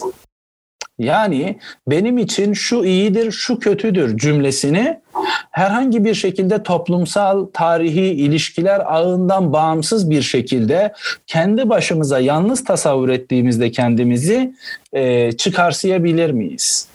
[0.98, 1.58] Yani
[1.88, 5.00] benim için şu iyidir, şu kötüdür cümlesini
[5.50, 10.92] herhangi bir şekilde toplumsal, tarihi ilişkiler ağından bağımsız bir şekilde
[11.26, 14.54] kendi başımıza yalnız tasavvur ettiğimizde kendimizi
[14.92, 16.88] e, çıkarsayabilir miyiz?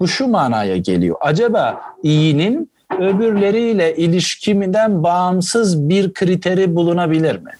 [0.00, 1.16] Bu şu manaya geliyor.
[1.20, 7.50] Acaba iyinin öbürleriyle ilişkiminden bağımsız bir kriteri bulunabilir mi?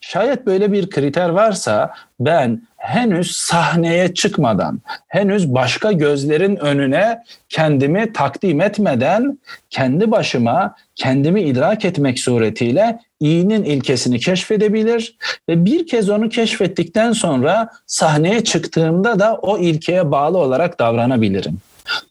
[0.00, 8.60] Şayet böyle bir kriter varsa ben henüz sahneye çıkmadan, henüz başka gözlerin önüne kendimi takdim
[8.60, 9.38] etmeden
[9.70, 15.16] kendi başıma kendimi idrak etmek suretiyle iyinin ilkesini keşfedebilir
[15.48, 21.58] ve bir kez onu keşfettikten sonra sahneye çıktığımda da o ilkeye bağlı olarak davranabilirim.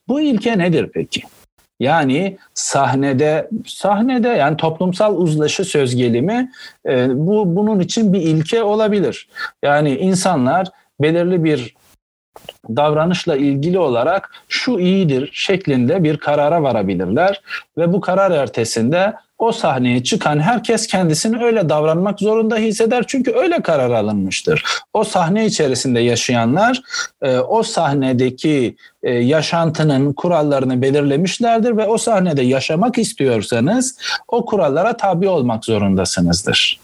[0.08, 1.22] Bu ilke nedir peki?
[1.82, 6.52] Yani sahnede sahnede yani toplumsal uzlaşı söz gelimi
[6.86, 9.30] e, bu bunun için bir ilke olabilir.
[9.64, 10.68] Yani insanlar
[11.00, 11.76] belirli bir
[12.70, 17.42] davranışla ilgili olarak şu iyidir şeklinde bir karara varabilirler
[17.78, 23.62] ve bu karar ertesinde o sahneye çıkan herkes kendisini öyle davranmak zorunda hisseder çünkü öyle
[23.62, 24.64] karar alınmıştır.
[24.94, 26.82] O sahne içerisinde yaşayanlar
[27.22, 35.28] e, o sahnedeki e, yaşantının kurallarını belirlemişlerdir ve o sahnede yaşamak istiyorsanız o kurallara tabi
[35.28, 36.80] olmak zorundasınızdır.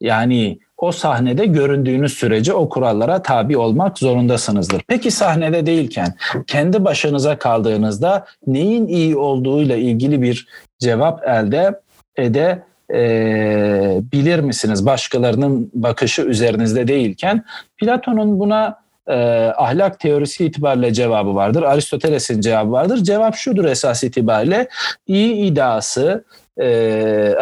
[0.00, 4.82] Yani o sahnede göründüğünüz sürece o kurallara tabi olmak zorundasınızdır.
[4.88, 6.14] Peki sahnede değilken
[6.46, 11.80] kendi başınıza kaldığınızda neyin iyi olduğuyla ilgili bir cevap elde
[12.16, 12.62] ede
[12.94, 12.98] e,
[14.12, 14.86] bilir misiniz?
[14.86, 17.44] Başkalarının bakışı üzerinizde değilken
[17.76, 19.14] Platon'un buna e,
[19.56, 21.62] ahlak teorisi itibariyle cevabı vardır.
[21.62, 22.96] Aristoteles'in cevabı vardır.
[22.96, 24.68] Cevap şudur esas itibariyle
[25.06, 26.24] iyi iddiası
[26.58, 26.66] e,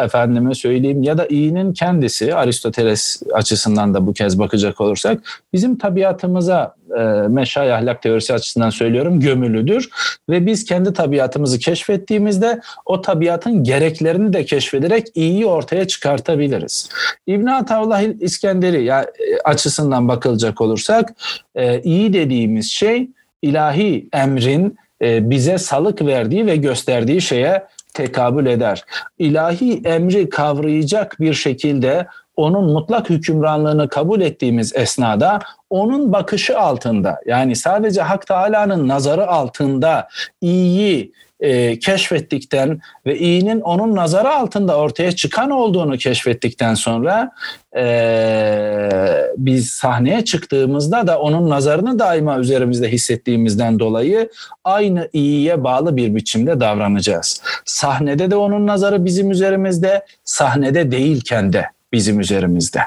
[0.03, 5.21] efendime söyleyeyim ya da iyinin kendisi Aristoteles açısından da bu kez bakacak olursak
[5.53, 9.89] bizim tabiatımıza e, meşay ahlak teorisi açısından söylüyorum gömülüdür
[10.29, 16.89] ve biz kendi tabiatımızı keşfettiğimizde o tabiatın gereklerini de keşfederek iyiyi ortaya çıkartabiliriz.
[17.27, 19.05] İbn Atavlah İskenderi ya, e,
[19.43, 21.13] açısından bakılacak olursak
[21.55, 23.09] e, iyi dediğimiz şey
[23.41, 28.85] ilahi emrin e, bize salık verdiği ve gösterdiği şeye tekabül eder.
[29.17, 37.55] İlahi emri kavrayacak bir şekilde onun mutlak hükümranlığını kabul ettiğimiz esnada onun bakışı altında yani
[37.55, 40.07] sadece Hak Teala'nın nazarı altında
[40.41, 47.31] iyiyi e, keşfettikten ve iyinin onun nazarı altında ortaya çıkan olduğunu keşfettikten sonra
[47.77, 47.85] e,
[49.37, 54.29] biz sahneye çıktığımızda da onun nazarını daima üzerimizde hissettiğimizden dolayı
[54.63, 57.41] aynı iyiye bağlı bir biçimde davranacağız.
[57.65, 62.81] Sahnede de onun nazarı bizim üzerimizde, sahnede değilken de bizim üzerimizde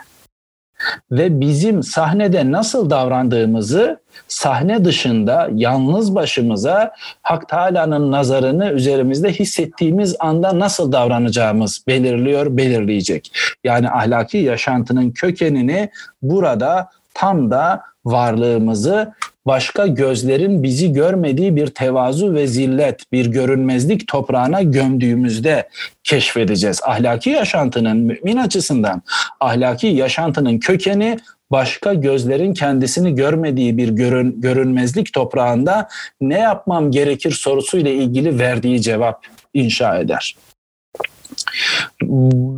[1.11, 10.59] ve bizim sahnede nasıl davrandığımızı sahne dışında yalnız başımıza Hak Teala'nın nazarını üzerimizde hissettiğimiz anda
[10.59, 13.33] nasıl davranacağımız belirliyor, belirleyecek.
[13.64, 15.90] Yani ahlaki yaşantının kökenini
[16.22, 19.12] burada tam da varlığımızı
[19.49, 25.69] başka gözlerin bizi görmediği bir tevazu ve zillet, bir görünmezlik toprağına gömdüğümüzde
[26.05, 26.81] keşfedeceğiz.
[26.85, 29.03] Ahlaki yaşantının mümin açısından
[29.41, 31.19] ahlaki yaşantının kökeni
[31.51, 35.89] başka gözlerin kendisini görmediği bir görün, görünmezlik toprağında
[36.21, 40.37] ne yapmam gerekir sorusuyla ilgili verdiği cevap inşa eder.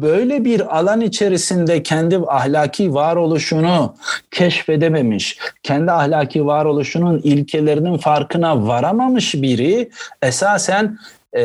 [0.03, 3.95] Böyle bir alan içerisinde kendi ahlaki varoluşunu
[4.31, 9.91] keşfedememiş, kendi ahlaki varoluşunun ilkelerinin farkına varamamış biri
[10.23, 10.99] esasen
[11.37, 11.43] e,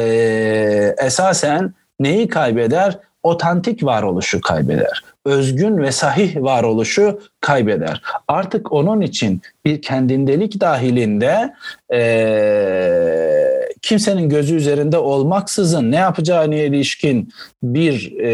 [0.98, 2.98] esasen neyi kaybeder?
[3.24, 8.02] Otantik varoluşu kaybeder özgün ve sahih varoluşu kaybeder.
[8.28, 11.54] Artık onun için bir kendindelik dahilinde
[11.94, 17.30] e, kimsenin gözü üzerinde olmaksızın ne yapacağına ilişkin
[17.64, 18.32] bir e,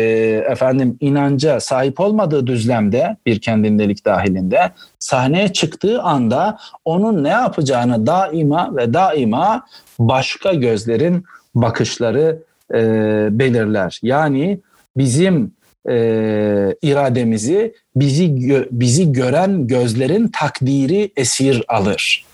[0.52, 8.76] efendim inanca sahip olmadığı düzlemde bir kendindelik dahilinde sahneye çıktığı anda onun ne yapacağını daima
[8.76, 9.66] ve daima
[10.00, 11.24] başka gözlerin
[11.56, 12.40] bakışları
[12.74, 12.80] e,
[13.32, 14.00] belirler.
[14.04, 14.60] Yani
[14.98, 15.52] bizim
[15.90, 15.96] e,
[16.82, 22.26] irademizi bizi gö- bizi gören gözlerin takdiri esir alır.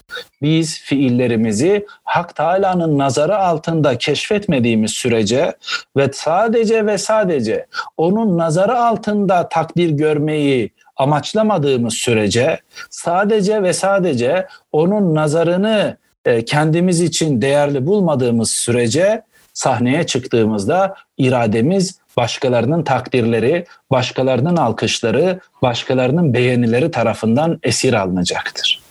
[0.41, 5.55] Biz fiillerimizi Hak Teala'nın nazarı altında keşfetmediğimiz sürece
[5.97, 7.65] ve sadece ve sadece
[7.97, 17.41] onun nazarı altında takdir görmeyi amaçlamadığımız sürece sadece ve sadece onun nazarını e, kendimiz için
[17.41, 19.21] değerli bulmadığımız sürece
[19.57, 28.81] sahneye çıktığımızda irademiz başkalarının takdirleri, başkalarının alkışları, başkalarının beğenileri tarafından esir alınacaktır.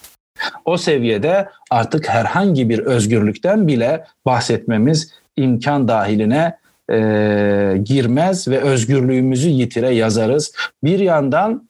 [0.64, 6.56] O seviyede artık herhangi bir özgürlükten bile bahsetmemiz imkan dahiline
[6.90, 6.98] e,
[7.84, 10.52] girmez ve özgürlüğümüzü yitire yazarız.
[10.84, 11.65] Bir yandan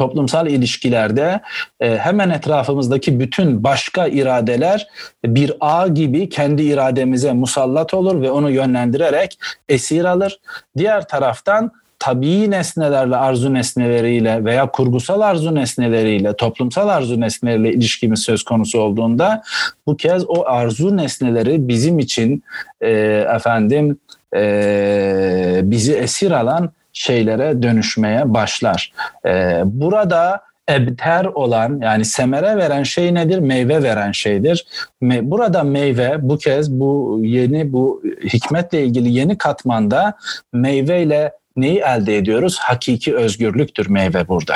[0.00, 1.40] toplumsal ilişkilerde
[1.80, 4.86] e, hemen etrafımızdaki bütün başka iradeler
[5.24, 9.38] bir ağ gibi kendi irademize musallat olur ve onu yönlendirerek
[9.68, 10.40] esir alır.
[10.76, 18.42] Diğer taraftan tabii nesnelerle, arzu nesneleriyle veya kurgusal arzu nesneleriyle, toplumsal arzu nesneleriyle ilişkimiz söz
[18.42, 19.42] konusu olduğunda
[19.86, 22.42] bu kez o arzu nesneleri bizim için
[22.80, 22.90] e,
[23.36, 23.98] efendim
[24.36, 28.92] e, bizi esir alan şeylere dönüşmeye başlar.
[29.26, 33.38] Ee, burada ebter olan yani semere veren şey nedir?
[33.38, 34.66] Meyve veren şeydir.
[35.02, 40.14] Burada meyve bu kez bu yeni bu hikmetle ilgili yeni katmanda
[40.52, 42.58] meyveyle neyi elde ediyoruz?
[42.58, 44.54] Hakiki özgürlüktür meyve burada.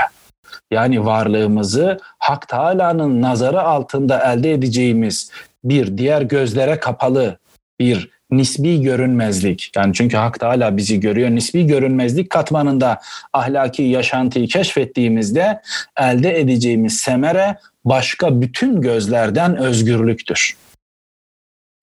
[0.70, 5.30] Yani varlığımızı Hak Teala'nın nazarı altında elde edeceğimiz
[5.64, 7.38] bir diğer gözlere kapalı
[7.80, 9.72] bir nisbi görünmezlik.
[9.76, 11.30] Yani çünkü Hak Teala bizi görüyor.
[11.30, 13.00] Nisbi görünmezlik katmanında
[13.32, 15.60] ahlaki yaşantıyı keşfettiğimizde
[15.98, 20.56] elde edeceğimiz semere başka bütün gözlerden özgürlüktür.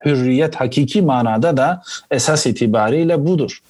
[0.06, 1.82] Hürriyet hakiki manada da
[2.12, 3.62] esas itibariyle budur.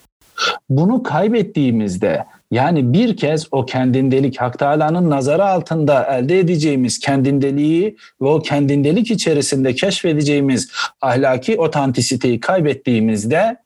[0.69, 8.27] Bunu kaybettiğimizde yani bir kez o kendindelik Hak Teala'nın nazarı altında elde edeceğimiz kendindeliği ve
[8.27, 10.71] o kendindelik içerisinde keşfedeceğimiz
[11.01, 13.57] ahlaki otantisiteyi kaybettiğimizde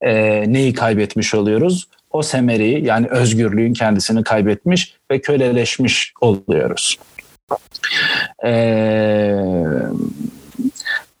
[0.00, 1.88] e, neyi kaybetmiş oluyoruz?
[2.10, 6.98] O semeri yani özgürlüğün kendisini kaybetmiş ve köleleşmiş oluyoruz.
[8.44, 9.42] Eee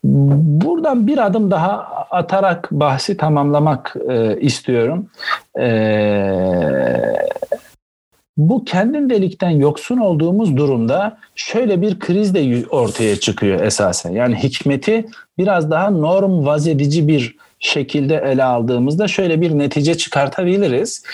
[0.04, 1.70] Buradan bir adım daha
[2.10, 5.10] atarak bahsi tamamlamak e, istiyorum.
[5.58, 5.66] E,
[8.36, 14.10] bu kendindelikten yoksun olduğumuz durumda şöyle bir kriz de ortaya çıkıyor esasen.
[14.10, 15.06] Yani hikmeti
[15.38, 21.04] biraz daha norm vazedici bir şekilde ele aldığımızda şöyle bir netice çıkartabiliriz.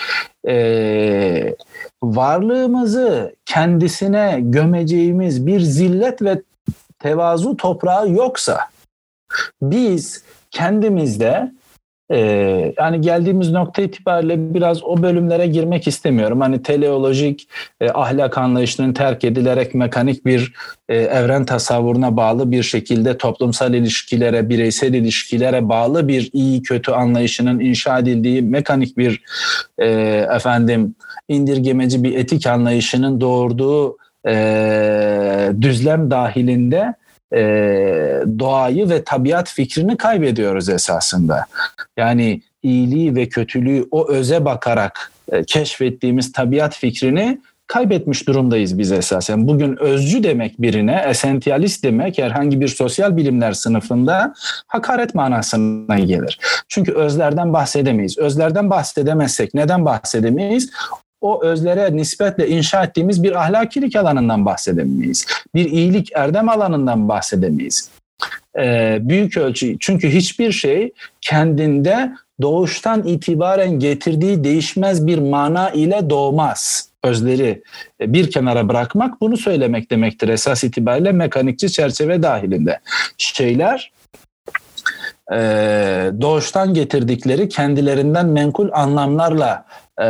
[0.47, 1.55] Ee,
[2.03, 6.41] varlığımızı kendisine gömeceğimiz bir zillet ve
[6.99, 8.59] tevazu toprağı yoksa
[9.61, 11.51] biz kendimizde
[12.11, 12.19] e,
[12.77, 16.41] yani geldiğimiz nokta itibariyle biraz o bölümlere girmek istemiyorum.
[16.41, 17.49] Hani teleolojik
[17.81, 20.53] e, ahlak anlayışının terk edilerek mekanik bir
[20.89, 27.59] e, evren tasavvuruna bağlı bir şekilde toplumsal ilişkilere, bireysel ilişkilere bağlı bir iyi kötü anlayışının
[27.59, 29.23] inşa edildiği mekanik bir
[29.77, 29.87] e,
[30.35, 30.95] efendim
[31.27, 36.93] indirgemeci bir etik anlayışının doğurduğu e, düzlem dahilinde
[37.33, 37.39] e,
[38.39, 41.45] doğayı ve tabiat fikrini kaybediyoruz esasında.
[41.97, 49.47] Yani iyiliği ve kötülüğü o öze bakarak e, keşfettiğimiz tabiat fikrini kaybetmiş durumdayız biz esasen.
[49.47, 54.33] Bugün özcü demek birine, esentiyalist demek herhangi bir sosyal bilimler sınıfında
[54.67, 56.39] hakaret manasına gelir.
[56.67, 58.17] Çünkü özlerden bahsedemeyiz.
[58.17, 60.71] Özlerden bahsedemezsek neden bahsedemeyiz?
[61.21, 65.25] O özlere nispetle inşa ettiğimiz bir ahlakilik alanından bahsedemeyiz.
[65.55, 67.89] Bir iyilik erdem alanından bahsedemeyiz.
[68.57, 70.91] Ee, büyük ölçü çünkü hiçbir şey
[71.21, 72.11] kendinde
[72.41, 76.89] doğuştan itibaren getirdiği değişmez bir mana ile doğmaz.
[77.03, 77.63] Özleri
[78.01, 82.79] e, bir kenara bırakmak bunu söylemek demektir esas itibariyle mekanikçi çerçeve dahilinde.
[83.17, 83.91] Şeyler
[85.31, 85.37] e,
[86.21, 89.65] doğuştan getirdikleri kendilerinden menkul anlamlarla
[89.99, 90.03] e,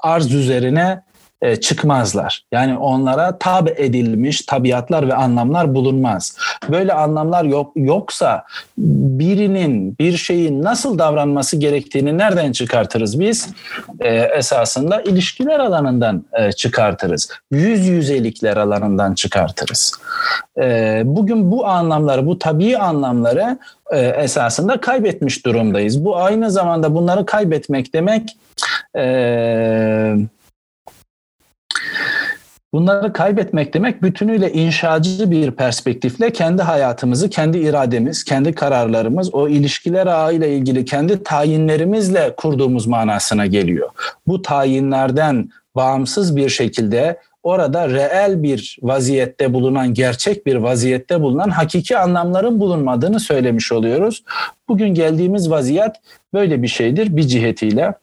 [0.00, 1.02] arz üzerine
[1.42, 2.44] e, çıkmazlar.
[2.52, 6.36] Yani onlara tab edilmiş tabiatlar ve anlamlar bulunmaz.
[6.70, 8.44] Böyle anlamlar yok yoksa
[8.78, 13.48] birinin bir şeyin nasıl davranması gerektiğini nereden çıkartırız biz?
[14.00, 17.28] E, esasında ilişkiler alanından e, çıkartırız.
[17.50, 19.92] Yüz yüzelikler alanından çıkartırız.
[20.60, 23.58] E, bugün bu anlamları, bu tabii anlamları
[23.92, 26.04] e, esasında kaybetmiş durumdayız.
[26.04, 28.36] Bu aynı zamanda bunları kaybetmek demek
[28.96, 30.16] eee
[32.74, 40.06] Bunları kaybetmek demek bütünüyle inşacı bir perspektifle kendi hayatımızı, kendi irademiz, kendi kararlarımız, o ilişkiler
[40.06, 43.88] ağıyla ilgili kendi tayinlerimizle kurduğumuz manasına geliyor.
[44.26, 51.98] Bu tayinlerden bağımsız bir şekilde orada reel bir vaziyette bulunan, gerçek bir vaziyette bulunan hakiki
[51.98, 54.24] anlamların bulunmadığını söylemiş oluyoruz.
[54.68, 55.92] Bugün geldiğimiz vaziyet
[56.34, 57.94] böyle bir şeydir bir cihetiyle.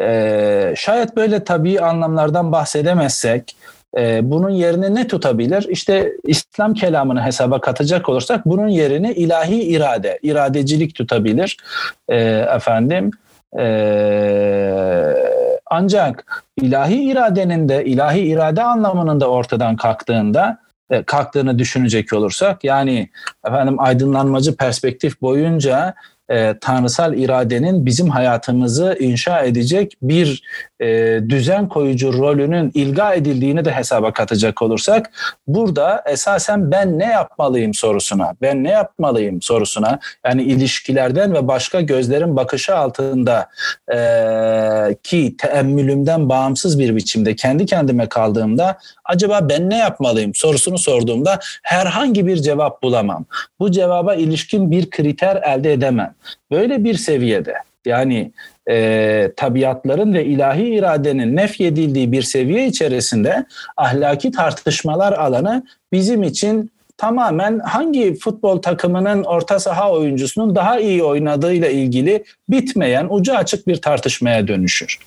[0.00, 3.56] Ee, şayet böyle tabii anlamlardan bahsedemezsek,
[3.96, 5.66] e, bunun yerini ne tutabilir?
[5.68, 11.56] İşte İslam kelamını hesaba katacak olursak bunun yerini ilahi irade, iradecilik tutabilir.
[12.08, 12.16] E,
[12.56, 13.10] efendim,
[13.58, 13.66] e,
[15.66, 20.58] ancak ilahi iradenin de, ilahi irade anlamının da ortadan kalktığında
[20.90, 23.08] e, kalktığını düşünecek olursak yani
[23.46, 25.94] efendim aydınlanmacı perspektif boyunca
[26.30, 30.42] e, tanrısal iradenin bizim hayatımızı inşa edecek bir
[30.80, 35.10] e, düzen koyucu rolünün ilga edildiğini de hesaba katacak olursak
[35.46, 42.36] burada esasen ben ne yapmalıyım sorusuna, ben ne yapmalıyım sorusuna yani ilişkilerden ve başka gözlerin
[42.36, 43.48] bakışı altında
[43.92, 43.98] e,
[45.02, 52.26] ki teemmülümden bağımsız bir biçimde kendi kendime kaldığımda acaba ben ne yapmalıyım sorusunu sorduğumda herhangi
[52.26, 53.24] bir cevap bulamam.
[53.60, 56.15] Bu cevaba ilişkin bir kriter elde edemem.
[56.50, 57.54] Böyle bir seviyede
[57.84, 58.32] yani
[58.70, 63.44] e, tabiatların ve ilahi iradenin nefyedildiği bir seviye içerisinde
[63.76, 71.68] ahlaki tartışmalar alanı bizim için tamamen hangi futbol takımının orta saha oyuncusunun daha iyi oynadığıyla
[71.68, 74.98] ilgili bitmeyen ucu açık bir tartışmaya dönüşür.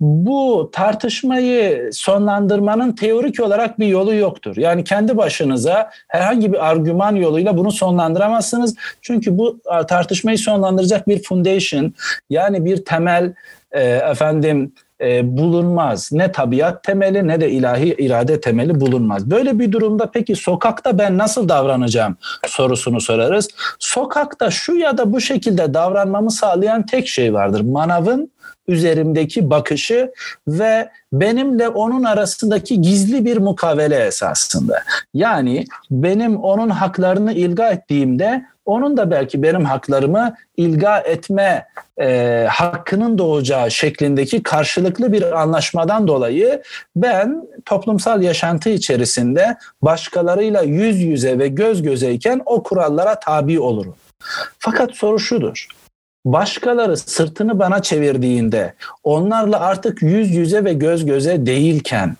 [0.00, 4.56] Bu tartışmayı sonlandırmanın teorik olarak bir yolu yoktur.
[4.56, 8.74] Yani kendi başınıza herhangi bir argüman yoluyla bunu sonlandıramazsınız.
[9.02, 11.94] Çünkü bu tartışmayı sonlandıracak bir foundation
[12.30, 13.32] yani bir temel
[13.72, 16.12] e, efendim e, bulunmaz.
[16.12, 19.30] Ne tabiat temeli ne de ilahi irade temeli bulunmaz.
[19.30, 23.48] Böyle bir durumda peki sokakta ben nasıl davranacağım sorusunu sorarız.
[23.78, 27.60] Sokakta şu ya da bu şekilde davranmamı sağlayan tek şey vardır.
[27.60, 28.30] Manavın
[28.68, 30.12] üzerimdeki bakışı
[30.48, 34.82] ve benimle onun arasındaki gizli bir mukavele esasında.
[35.14, 41.66] Yani benim onun haklarını ilga ettiğimde onun da belki benim haklarımı ilga etme
[42.00, 46.62] e, hakkının doğacağı şeklindeki karşılıklı bir anlaşmadan dolayı
[46.96, 53.94] ben toplumsal yaşantı içerisinde başkalarıyla yüz yüze ve göz gözeyken o kurallara tabi olurum.
[54.58, 55.66] Fakat soru şudur.
[56.32, 58.74] Başkaları sırtını bana çevirdiğinde,
[59.04, 62.16] onlarla artık yüz yüze ve göz göze değilken,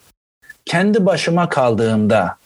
[0.65, 2.37] kendi başıma kaldığımda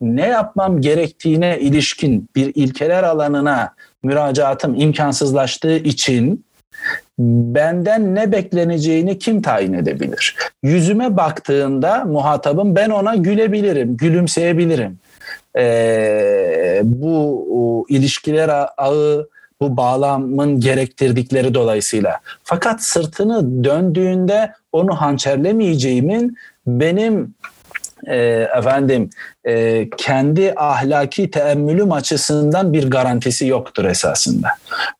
[0.00, 6.44] ne yapmam gerektiğine ilişkin bir ilkeler alanına müracaatım imkansızlaştığı için
[7.18, 10.36] benden ne bekleneceğini kim tayin edebilir?
[10.62, 14.98] Yüzüme baktığında muhatabım ben ona gülebilirim, gülümseyebilirim.
[15.58, 19.28] Ee, bu o, ilişkiler ağı
[19.62, 22.20] bu bağlamın gerektirdikleri dolayısıyla.
[22.44, 26.36] Fakat sırtını döndüğünde onu hançerlemeyeceğimin
[26.66, 27.34] benim
[28.06, 28.16] e,
[28.58, 29.10] efendim
[29.44, 34.48] e, kendi ahlaki teemmülüm açısından bir garantisi yoktur esasında.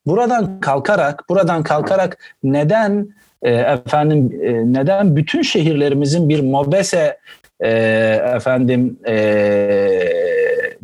[0.07, 3.09] Buradan kalkarak, buradan kalkarak neden
[3.43, 7.19] e, efendim e, neden bütün şehirlerimizin bir mobese
[7.61, 7.71] e,
[8.37, 9.13] efendim e,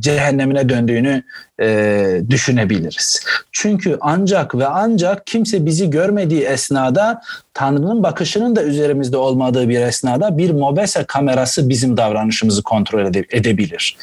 [0.01, 1.23] cehennemine döndüğünü
[1.61, 3.21] e, düşünebiliriz.
[3.53, 7.23] Çünkü ancak ve ancak kimse bizi görmediği esnada
[7.55, 13.97] Tanrı'nın bakışının da üzerimizde olmadığı bir esnada bir mobese kamerası bizim davranışımızı kontrol ede- edebilir.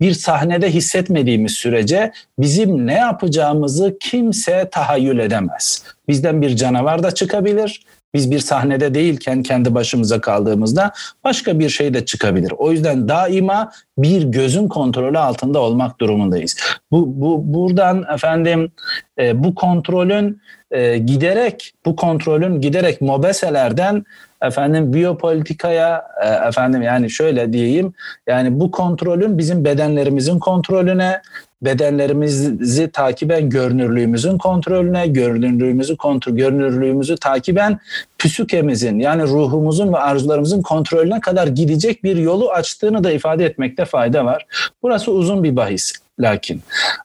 [0.00, 5.82] Bir sahnede hissetmediğimiz sürece bizim ne yapacağımızı kimse tahayyül edemez.
[6.08, 7.82] Bizden bir canavar da çıkabilir,
[8.14, 10.92] biz bir sahnede değilken kendi başımıza kaldığımızda
[11.24, 12.52] başka bir şey de çıkabilir.
[12.58, 16.56] O yüzden daima bir gözün kontrolü altında olmak durumundayız.
[16.92, 18.72] Bu, bu buradan efendim
[19.18, 20.40] e, bu kontrolün
[20.70, 24.04] e, giderek bu kontrolün giderek mobeselerden
[24.42, 27.92] efendim biyopolitikaya e, efendim yani şöyle diyeyim
[28.26, 31.20] yani bu kontrolün bizim bedenlerimizin kontrolüne
[31.62, 37.78] bedenlerimizi takiben görünürlüğümüzün kontrolüne, görünürlüğümüzü kontrol, görünürlüğümüzü takiben
[38.22, 44.24] psükemizin yani ruhumuzun ve arzularımızın kontrolüne kadar gidecek bir yolu açtığını da ifade etmekte fayda
[44.24, 44.46] var.
[44.82, 45.92] Burası uzun bir bahis.
[46.20, 46.62] Lakin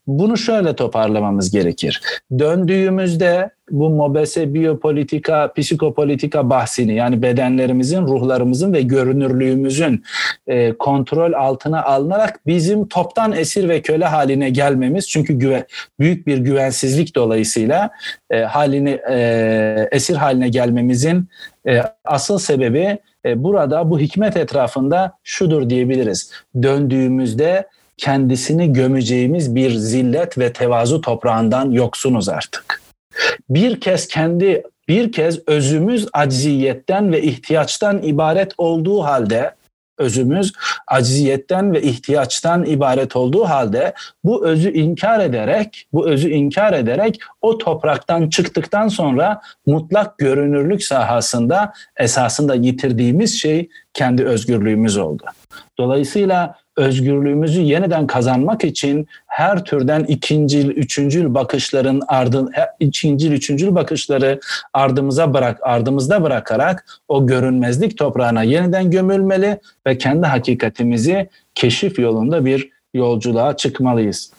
[0.08, 2.02] bunu şöyle toparlamamız gerekir.
[2.40, 10.04] Döndüğümüzde bu mobese biyopolitika, psikopolitika bahsini yani bedenlerimizin, ruhlarımızın ve görünürlüğümüzün
[10.48, 15.66] e, kontrol altına alınarak bizim toptan esir ve köle haline gelmemiz çünkü güve,
[16.00, 17.90] büyük bir güvensizlik dolayısıyla
[18.30, 21.28] e, halini e, esir haline gelmemizin
[21.68, 26.32] e, asıl sebebi e, burada bu hikmet etrafında şudur diyebiliriz.
[26.64, 32.87] Döndüğümüzde kendisini gömeceğimiz bir zillet ve tevazu toprağından yoksunuz artık.
[33.50, 39.52] Bir kez kendi bir kez özümüz acziyetten ve ihtiyaçtan ibaret olduğu halde
[39.98, 40.54] özümüz
[40.88, 43.94] acziyetten ve ihtiyaçtan ibaret olduğu halde
[44.24, 51.74] bu özü inkar ederek bu özü inkar ederek o topraktan çıktıktan sonra mutlak görünürlük sahasında
[51.98, 55.24] esasında yitirdiğimiz şey kendi özgürlüğümüz oldu.
[55.78, 64.40] Dolayısıyla özgürlüğümüzü yeniden kazanmak için her türden ikincil, üçüncül bakışların ardın, ikincil, üçüncül bakışları
[64.74, 72.70] ardımıza bırak, ardımızda bırakarak o görünmezlik toprağına yeniden gömülmeli ve kendi hakikatimizi keşif yolunda bir
[72.94, 74.32] yolculuğa çıkmalıyız.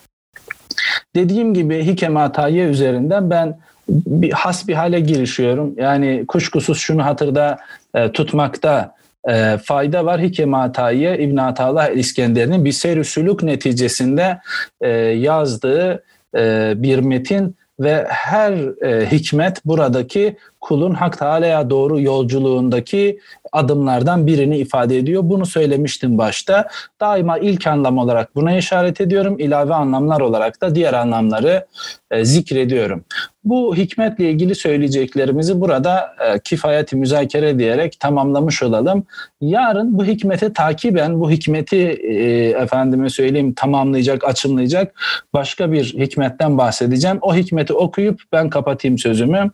[1.17, 3.59] Dediğim gibi Hikem Ataye üzerinden ben
[3.89, 5.75] bir has bir hale girişiyorum.
[5.77, 7.59] Yani kuşkusuz şunu hatırda
[7.95, 8.95] e, tutmakta
[9.29, 10.23] e, fayda var.
[10.23, 14.41] Hikem Atayiye İbn Atalah İskender'in bir seyr sülük neticesinde
[14.81, 16.05] e, yazdığı
[16.37, 18.53] e, bir metin ve her
[18.85, 23.19] e, hikmet buradaki kulun Hak Teala'ya doğru yolculuğundaki
[23.53, 25.23] adımlardan birini ifade ediyor.
[25.25, 26.69] Bunu söylemiştim başta.
[27.01, 29.39] Daima ilk anlam olarak buna işaret ediyorum.
[29.39, 31.67] İlave anlamlar olarak da diğer anlamları
[32.11, 33.05] e, zikrediyorum.
[33.45, 39.05] Bu hikmetle ilgili söyleyeceklerimizi burada e, kifayeti müzakere diyerek tamamlamış olalım.
[39.41, 44.95] Yarın bu hikmeti takiben, bu hikmeti e, efendime söyleyeyim tamamlayacak, açımlayacak
[45.35, 47.19] başka bir hikmetten bahsedeceğim.
[47.21, 49.51] O hikmeti okuyup ben kapatayım sözümü.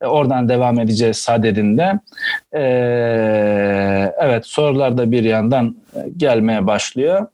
[0.00, 2.00] E, oradan devam edeceğiz sadedinde.
[2.52, 2.62] E,
[4.20, 5.76] evet sorular da bir yandan
[6.16, 7.26] gelmeye başlıyor.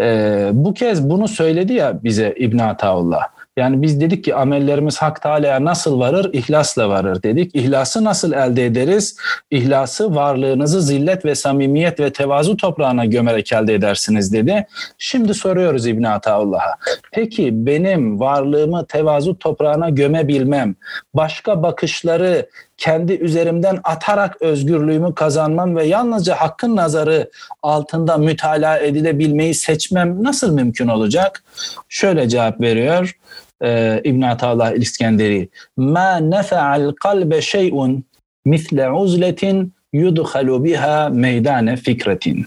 [0.00, 3.33] E, bu kez bunu söyledi ya bize İbn Ataullah.
[3.56, 6.30] Yani biz dedik ki amellerimiz Hak Teala'ya nasıl varır?
[6.32, 7.54] İhlasla varır dedik.
[7.54, 9.16] İhlası nasıl elde ederiz?
[9.50, 14.66] İhlası varlığınızı zillet ve samimiyet ve tevazu toprağına gömerek elde edersiniz dedi.
[14.98, 16.74] Şimdi soruyoruz İbn Ataullah'a.
[17.12, 20.74] Peki benim varlığımı tevazu toprağına gömebilmem,
[21.14, 22.46] başka bakışları
[22.76, 27.30] kendi üzerimden atarak özgürlüğümü kazanmam ve yalnızca hakkın nazarı
[27.62, 31.44] altında mütalaa edilebilmeyi seçmem nasıl mümkün olacak?
[31.88, 33.14] Şöyle cevap veriyor
[33.62, 35.48] e, İbn Ataullah İskenderi.
[35.76, 38.04] Ma nefa'al kalbe şey'un
[38.44, 42.46] misle uzletin yudhalu biha meydane fikretin.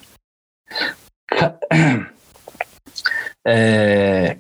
[3.48, 4.38] e,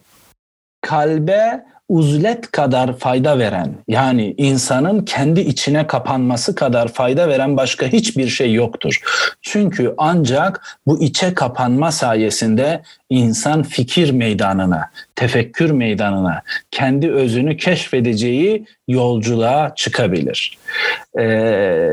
[0.81, 8.27] kalbe uzlet kadar fayda veren yani insanın kendi içine kapanması kadar fayda veren başka hiçbir
[8.27, 9.01] şey yoktur.
[9.41, 19.75] Çünkü ancak bu içe kapanma sayesinde insan fikir meydanına, tefekkür meydanına, kendi özünü keşfedeceği yolculuğa
[19.75, 20.57] çıkabilir.
[21.19, 21.23] Ee,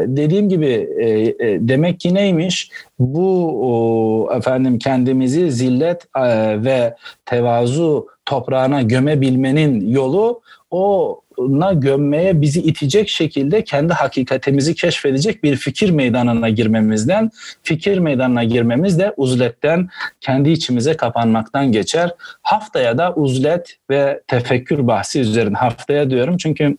[0.07, 2.71] dediğim gibi e, e, demek ki neymiş?
[2.99, 6.95] Bu o, efendim kendimizi zillet e, ve
[7.27, 15.91] tevazu toprağına gömebilmenin yolu o na gömmeye bizi itecek şekilde kendi hakikatimizi keşfedecek bir fikir
[15.91, 17.31] meydanına girmemizden,
[17.63, 19.89] fikir meydanına girmemiz de uzletten,
[20.21, 22.11] kendi içimize kapanmaktan geçer.
[22.43, 26.77] Haftaya da uzlet ve tefekkür bahsi üzerine haftaya diyorum çünkü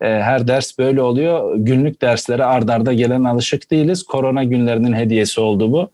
[0.00, 1.56] e, her ders böyle oluyor.
[1.56, 4.02] Günlük derslere ardarda gelen alışık değiliz.
[4.02, 5.90] Korona günlerinin hediyesi oldu bu.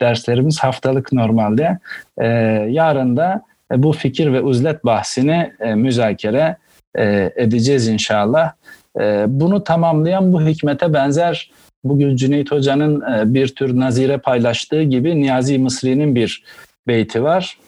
[0.00, 1.78] Derslerimiz haftalık normalde.
[2.18, 2.26] E,
[2.70, 3.42] yarın da
[3.76, 6.56] bu fikir ve uzlet bahsini e, müzakere
[6.94, 8.52] e, edeceğiz inşallah.
[9.00, 11.50] E, bunu tamamlayan bu hikmete benzer
[11.84, 16.44] bugün Cüneyt Hoca'nın e, bir tür nazire paylaştığı gibi Niyazi Mısri'nin bir
[16.88, 17.58] beyti var.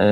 [0.00, 0.06] E,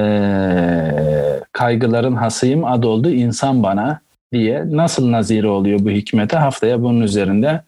[1.53, 4.01] kaygıların hasıyım ad oldu insan bana
[4.33, 7.63] diye nasıl nazire oluyor bu hikmete haftaya bunun üzerinde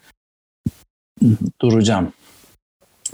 [1.61, 2.13] duracağım.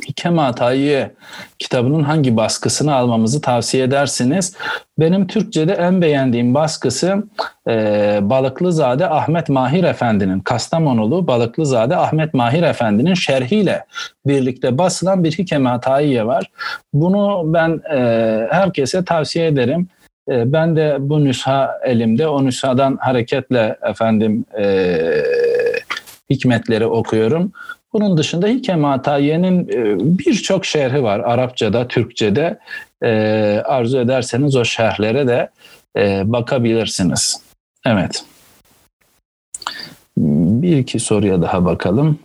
[0.08, 1.10] Hikem Atayiye
[1.58, 4.56] kitabının hangi baskısını almamızı tavsiye edersiniz?
[4.98, 7.22] Benim Türkçe'de en beğendiğim baskısı
[7.68, 13.84] e, Balıklızade Ahmet Mahir Efendi'nin, Kastamonulu Balıklızade Ahmet Mahir Efendi'nin şerhiyle
[14.26, 16.50] birlikte basılan bir Hikem Atayiye var.
[16.92, 17.98] Bunu ben e,
[18.50, 19.88] herkese tavsiye ederim.
[20.30, 24.96] E, ben de bu nüsha elimde, o nüshadan hareketle efendim e,
[26.30, 27.52] hikmetleri okuyorum.
[27.92, 32.58] Bunun dışında Hikem Atayiye'nin e, birçok şerhi var Arapçada, Türkçe'de.
[33.02, 33.10] E,
[33.64, 35.50] arzu ederseniz o şerhlere de
[35.96, 37.42] e, bakabilirsiniz.
[37.86, 38.24] Evet.
[40.16, 42.18] Bir iki soruya daha bakalım.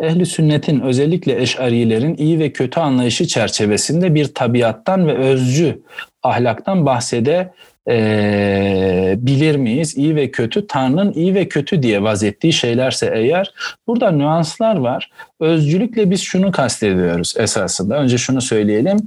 [0.00, 5.82] Ehli sünnetin özellikle eşarilerin iyi ve kötü anlayışı çerçevesinde bir tabiattan ve özcü
[6.22, 7.52] ahlaktan bahsede
[7.88, 9.96] e, bilir miyiz?
[9.96, 13.54] İyi ve kötü, Tanrı'nın iyi ve kötü diye vazettiği şeylerse eğer
[13.86, 15.10] burada nüanslar var.
[15.40, 17.96] Özcülükle biz şunu kastediyoruz esasında.
[17.96, 18.98] Önce şunu söyleyelim.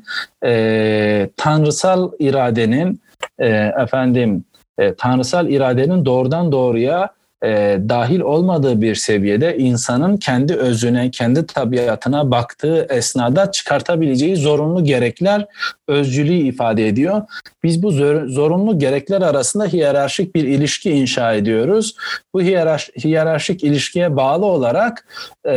[0.45, 3.01] E, tanrısal iradenin
[3.39, 3.47] e,
[3.83, 4.43] efendim
[4.77, 7.09] e, tanrısal iradenin doğrudan doğruya
[7.43, 15.45] e, dahil olmadığı bir seviyede insanın kendi özüne, kendi tabiatına baktığı esnada çıkartabileceği zorunlu gerekler
[15.87, 17.21] özcülüğü ifade ediyor.
[17.63, 17.91] Biz bu
[18.27, 21.95] zorunlu gerekler arasında hiyerarşik bir ilişki inşa ediyoruz.
[22.33, 22.41] Bu
[23.03, 25.07] hiyerarşik ilişkiye bağlı olarak
[25.45, 25.53] e,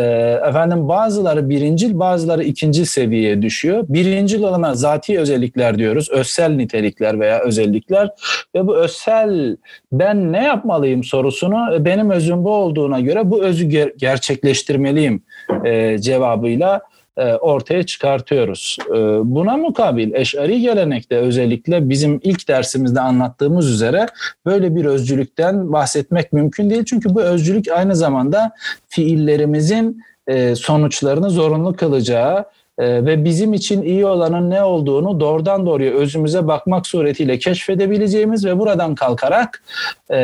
[0.49, 3.85] efendim bazıları birincil, bazıları ikinci seviyeye düşüyor.
[3.89, 8.11] Birincil olana zati özellikler diyoruz, özsel nitelikler veya özellikler
[8.55, 9.57] ve bu özsel
[9.93, 15.23] ben ne yapmalıyım sorusunu e, benim özüm bu olduğuna göre bu özü ger- gerçekleştirmeliyim
[15.65, 16.81] e, cevabıyla
[17.25, 18.77] ortaya çıkartıyoruz.
[18.89, 18.95] E,
[19.35, 24.07] buna mukabil eşari gelenekte özellikle bizim ilk dersimizde anlattığımız üzere
[24.47, 26.85] böyle bir özcülükten bahsetmek mümkün değil.
[26.85, 28.51] Çünkü bu özcülük aynı zamanda
[28.89, 32.45] fiillerimizin e, sonuçlarını zorunlu kılacağı
[32.81, 38.59] e, ve bizim için iyi olanın ne olduğunu doğrudan doğruya özümüze bakmak suretiyle keşfedebileceğimiz ve
[38.59, 39.63] buradan kalkarak
[40.11, 40.19] e,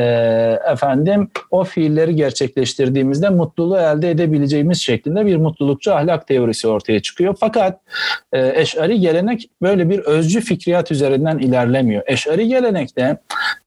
[0.72, 7.36] efendim o fiilleri gerçekleştirdiğimizde mutluluğu elde edebileceğimiz şeklinde bir mutlulukçu ahlak teorisi ortaya çıkıyor.
[7.40, 7.80] Fakat
[8.32, 12.02] e, eşari gelenek böyle bir özcü fikriyat üzerinden ilerlemiyor.
[12.06, 13.16] Eşari gelenekte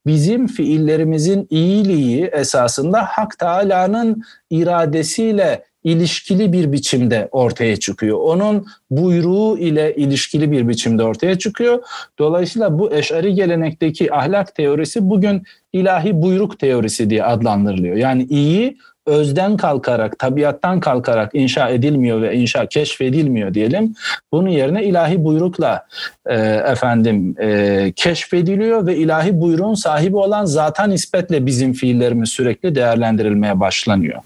[0.06, 8.17] bizim fiillerimizin iyiliği esasında Hak Teala'nın iradesiyle ilişkili bir biçimde ortaya çıkıyor.
[8.17, 11.84] Onun buyruğu ile ilişkili bir biçimde ortaya çıkıyor.
[12.19, 17.95] Dolayısıyla bu eşari gelenekteki ahlak teorisi bugün ilahi buyruk teorisi diye adlandırılıyor.
[17.95, 23.95] Yani iyi özden kalkarak, tabiattan kalkarak inşa edilmiyor ve inşa keşfedilmiyor diyelim.
[24.32, 25.88] Bunun yerine ilahi buyrukla
[26.30, 26.36] e,
[26.71, 34.21] efendim e, keşfediliyor ve ilahi buyruğun sahibi olan zaten nispetle bizim fiillerimiz sürekli değerlendirilmeye başlanıyor.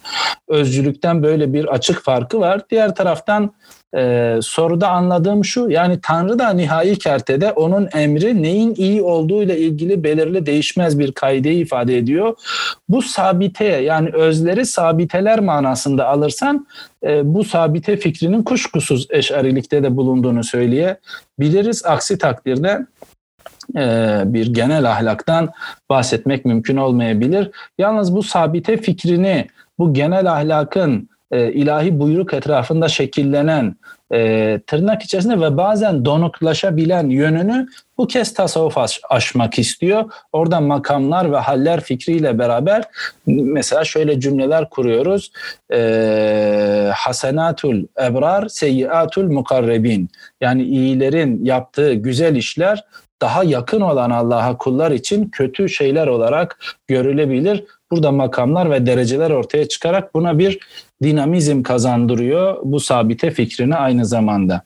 [0.48, 2.62] Özcülükten böyle bir açık farkı var.
[2.70, 3.54] Diğer taraftan
[3.96, 9.58] e, soruda anladığım şu yani Tanrı da nihai kertede onun emri neyin iyi olduğu ile
[9.58, 12.36] ilgili belirli değişmez bir kaideyi ifade ediyor.
[12.90, 16.68] Bu sabiteye yani özleri sabiteler manasında alırsan
[17.04, 21.86] e, bu sabite fikrinin kuşkusuz eşarilikte de bulunduğunu söyleyebiliriz.
[21.86, 22.86] Aksi takdirde
[23.76, 25.50] e, bir genel ahlaktan
[25.90, 27.52] bahsetmek mümkün olmayabilir.
[27.78, 29.48] Yalnız bu sabite fikrini
[29.80, 33.76] bu genel ahlakın e, ilahi buyruk etrafında şekillenen
[34.14, 37.68] e, tırnak içerisinde ve bazen donuklaşabilen yönünü
[37.98, 40.12] bu kez tasavvuf aş, aşmak istiyor.
[40.32, 42.84] Orada makamlar ve haller fikriyle beraber
[43.28, 45.32] mesela şöyle cümleler kuruyoruz.
[45.74, 50.10] E, hasenatul ebrar seyyiatul mukarrebin.
[50.42, 52.84] Yani iyilerin yaptığı güzel işler
[53.22, 57.64] daha yakın olan Allah'a kullar için kötü şeyler olarak görülebilir.
[57.94, 60.60] Burada makamlar ve dereceler ortaya çıkarak buna bir
[61.04, 64.62] dinamizm kazandırıyor bu sabite fikrini aynı zamanda.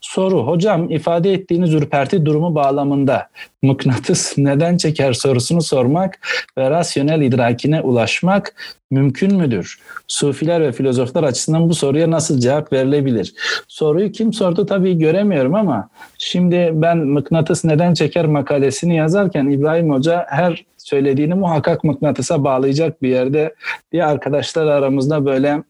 [0.00, 3.28] Soru hocam ifade ettiğiniz ürperti durumu bağlamında
[3.62, 6.18] mıknatıs neden çeker sorusunu sormak
[6.58, 8.54] ve rasyonel idrakine ulaşmak
[8.90, 9.80] mümkün müdür?
[10.08, 13.34] Sufiler ve filozoflar açısından bu soruya nasıl cevap verilebilir?
[13.68, 20.26] Soruyu kim sordu tabii göremiyorum ama şimdi ben mıknatıs neden çeker makalesini yazarken İbrahim Hoca
[20.28, 23.54] her söylediğini muhakkak mıknatısa bağlayacak bir yerde
[23.92, 25.62] diye arkadaşlar aramızda böyle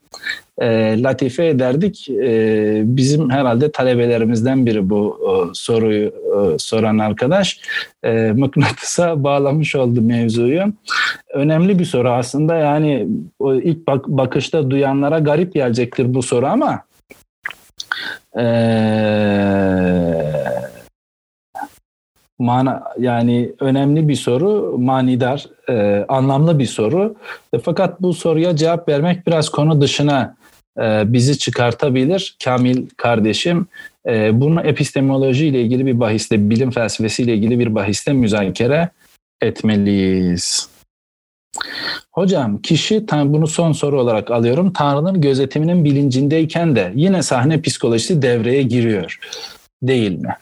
[0.59, 2.09] e, latife ederdik.
[2.11, 7.61] E, bizim herhalde talebelerimizden biri bu e, soruyu e, soran arkadaş.
[8.03, 10.65] E, mıknatısa bağlamış oldu mevzuyu.
[11.35, 13.07] Önemli bir soru aslında yani
[13.39, 16.83] o ilk bak, bakışta duyanlara garip gelecektir bu soru ama
[18.37, 19.41] eee
[22.41, 27.17] mana yani önemli bir soru, manidar, e, anlamlı bir soru.
[27.53, 30.37] E, fakat bu soruya cevap vermek biraz konu dışına
[30.79, 32.37] e, bizi çıkartabilir.
[32.45, 33.67] Kamil kardeşim,
[34.07, 38.89] e, bunu epistemoloji ile ilgili bir bahiste, bilim felsefesi ile ilgili bir bahiste müzakere
[39.43, 40.69] etmeliyiz.
[42.13, 44.73] Hocam kişi bunu son soru olarak alıyorum.
[44.73, 49.19] Tanrı'nın gözetiminin bilincindeyken de yine sahne psikolojisi devreye giriyor.
[49.83, 50.37] Değil mi?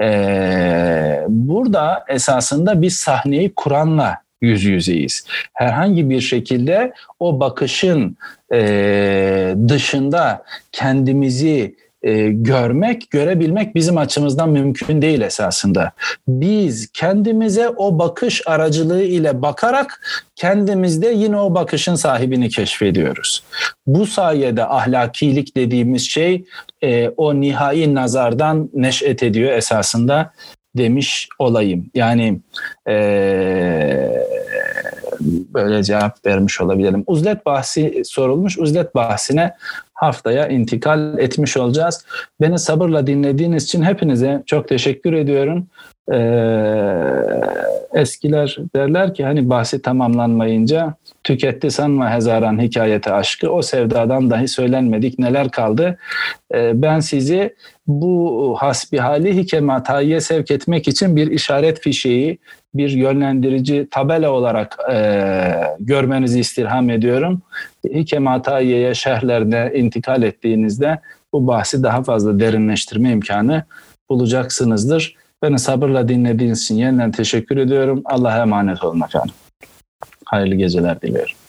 [0.00, 5.26] Ee, burada esasında biz sahneyi Kur'an'la yüz yüzeyiz.
[5.52, 8.16] Herhangi bir şekilde o bakışın
[8.52, 15.92] e, dışında kendimizi e, görmek, görebilmek bizim açımızdan mümkün değil esasında.
[16.28, 23.42] Biz kendimize o bakış aracılığı ile bakarak kendimizde yine o bakışın sahibini keşfediyoruz.
[23.86, 26.44] Bu sayede ahlakilik dediğimiz şey
[26.82, 30.32] e, o nihai nazardan neşet ediyor esasında
[30.76, 31.90] demiş olayım.
[31.94, 32.40] Yani
[32.88, 32.94] e,
[35.24, 37.04] böyle cevap vermiş olabilirim.
[37.06, 38.58] Uzlet bahsi sorulmuş.
[38.58, 39.54] Uzlet bahsine
[40.02, 42.04] haftaya intikal etmiş olacağız.
[42.40, 45.66] Beni sabırla dinlediğiniz için hepinize çok teşekkür ediyorum.
[46.12, 46.16] Ee,
[47.94, 50.94] eskiler derler ki hani bahsi tamamlanmayınca
[51.24, 55.98] tüketti sanma hezaran hikayete aşkı o sevdadan dahi söylenmedik neler kaldı.
[56.54, 57.54] Ee, ben sizi
[57.86, 62.38] bu hasbihali hikematayye sevk etmek için bir işaret fişeği,
[62.74, 64.96] bir yönlendirici tabela olarak e,
[65.80, 67.42] görmenizi istirham ediyorum.
[67.94, 70.98] Hikematayye'ye şerhlerine intikal ettiğinizde
[71.32, 73.64] bu bahsi daha fazla derinleştirme imkanı
[74.10, 75.16] bulacaksınızdır.
[75.42, 78.02] Beni sabırla dinlediğiniz için yeniden teşekkür ediyorum.
[78.04, 79.34] Allah'a emanet olun efendim.
[80.24, 81.41] Hayırlı geceler diliyorum.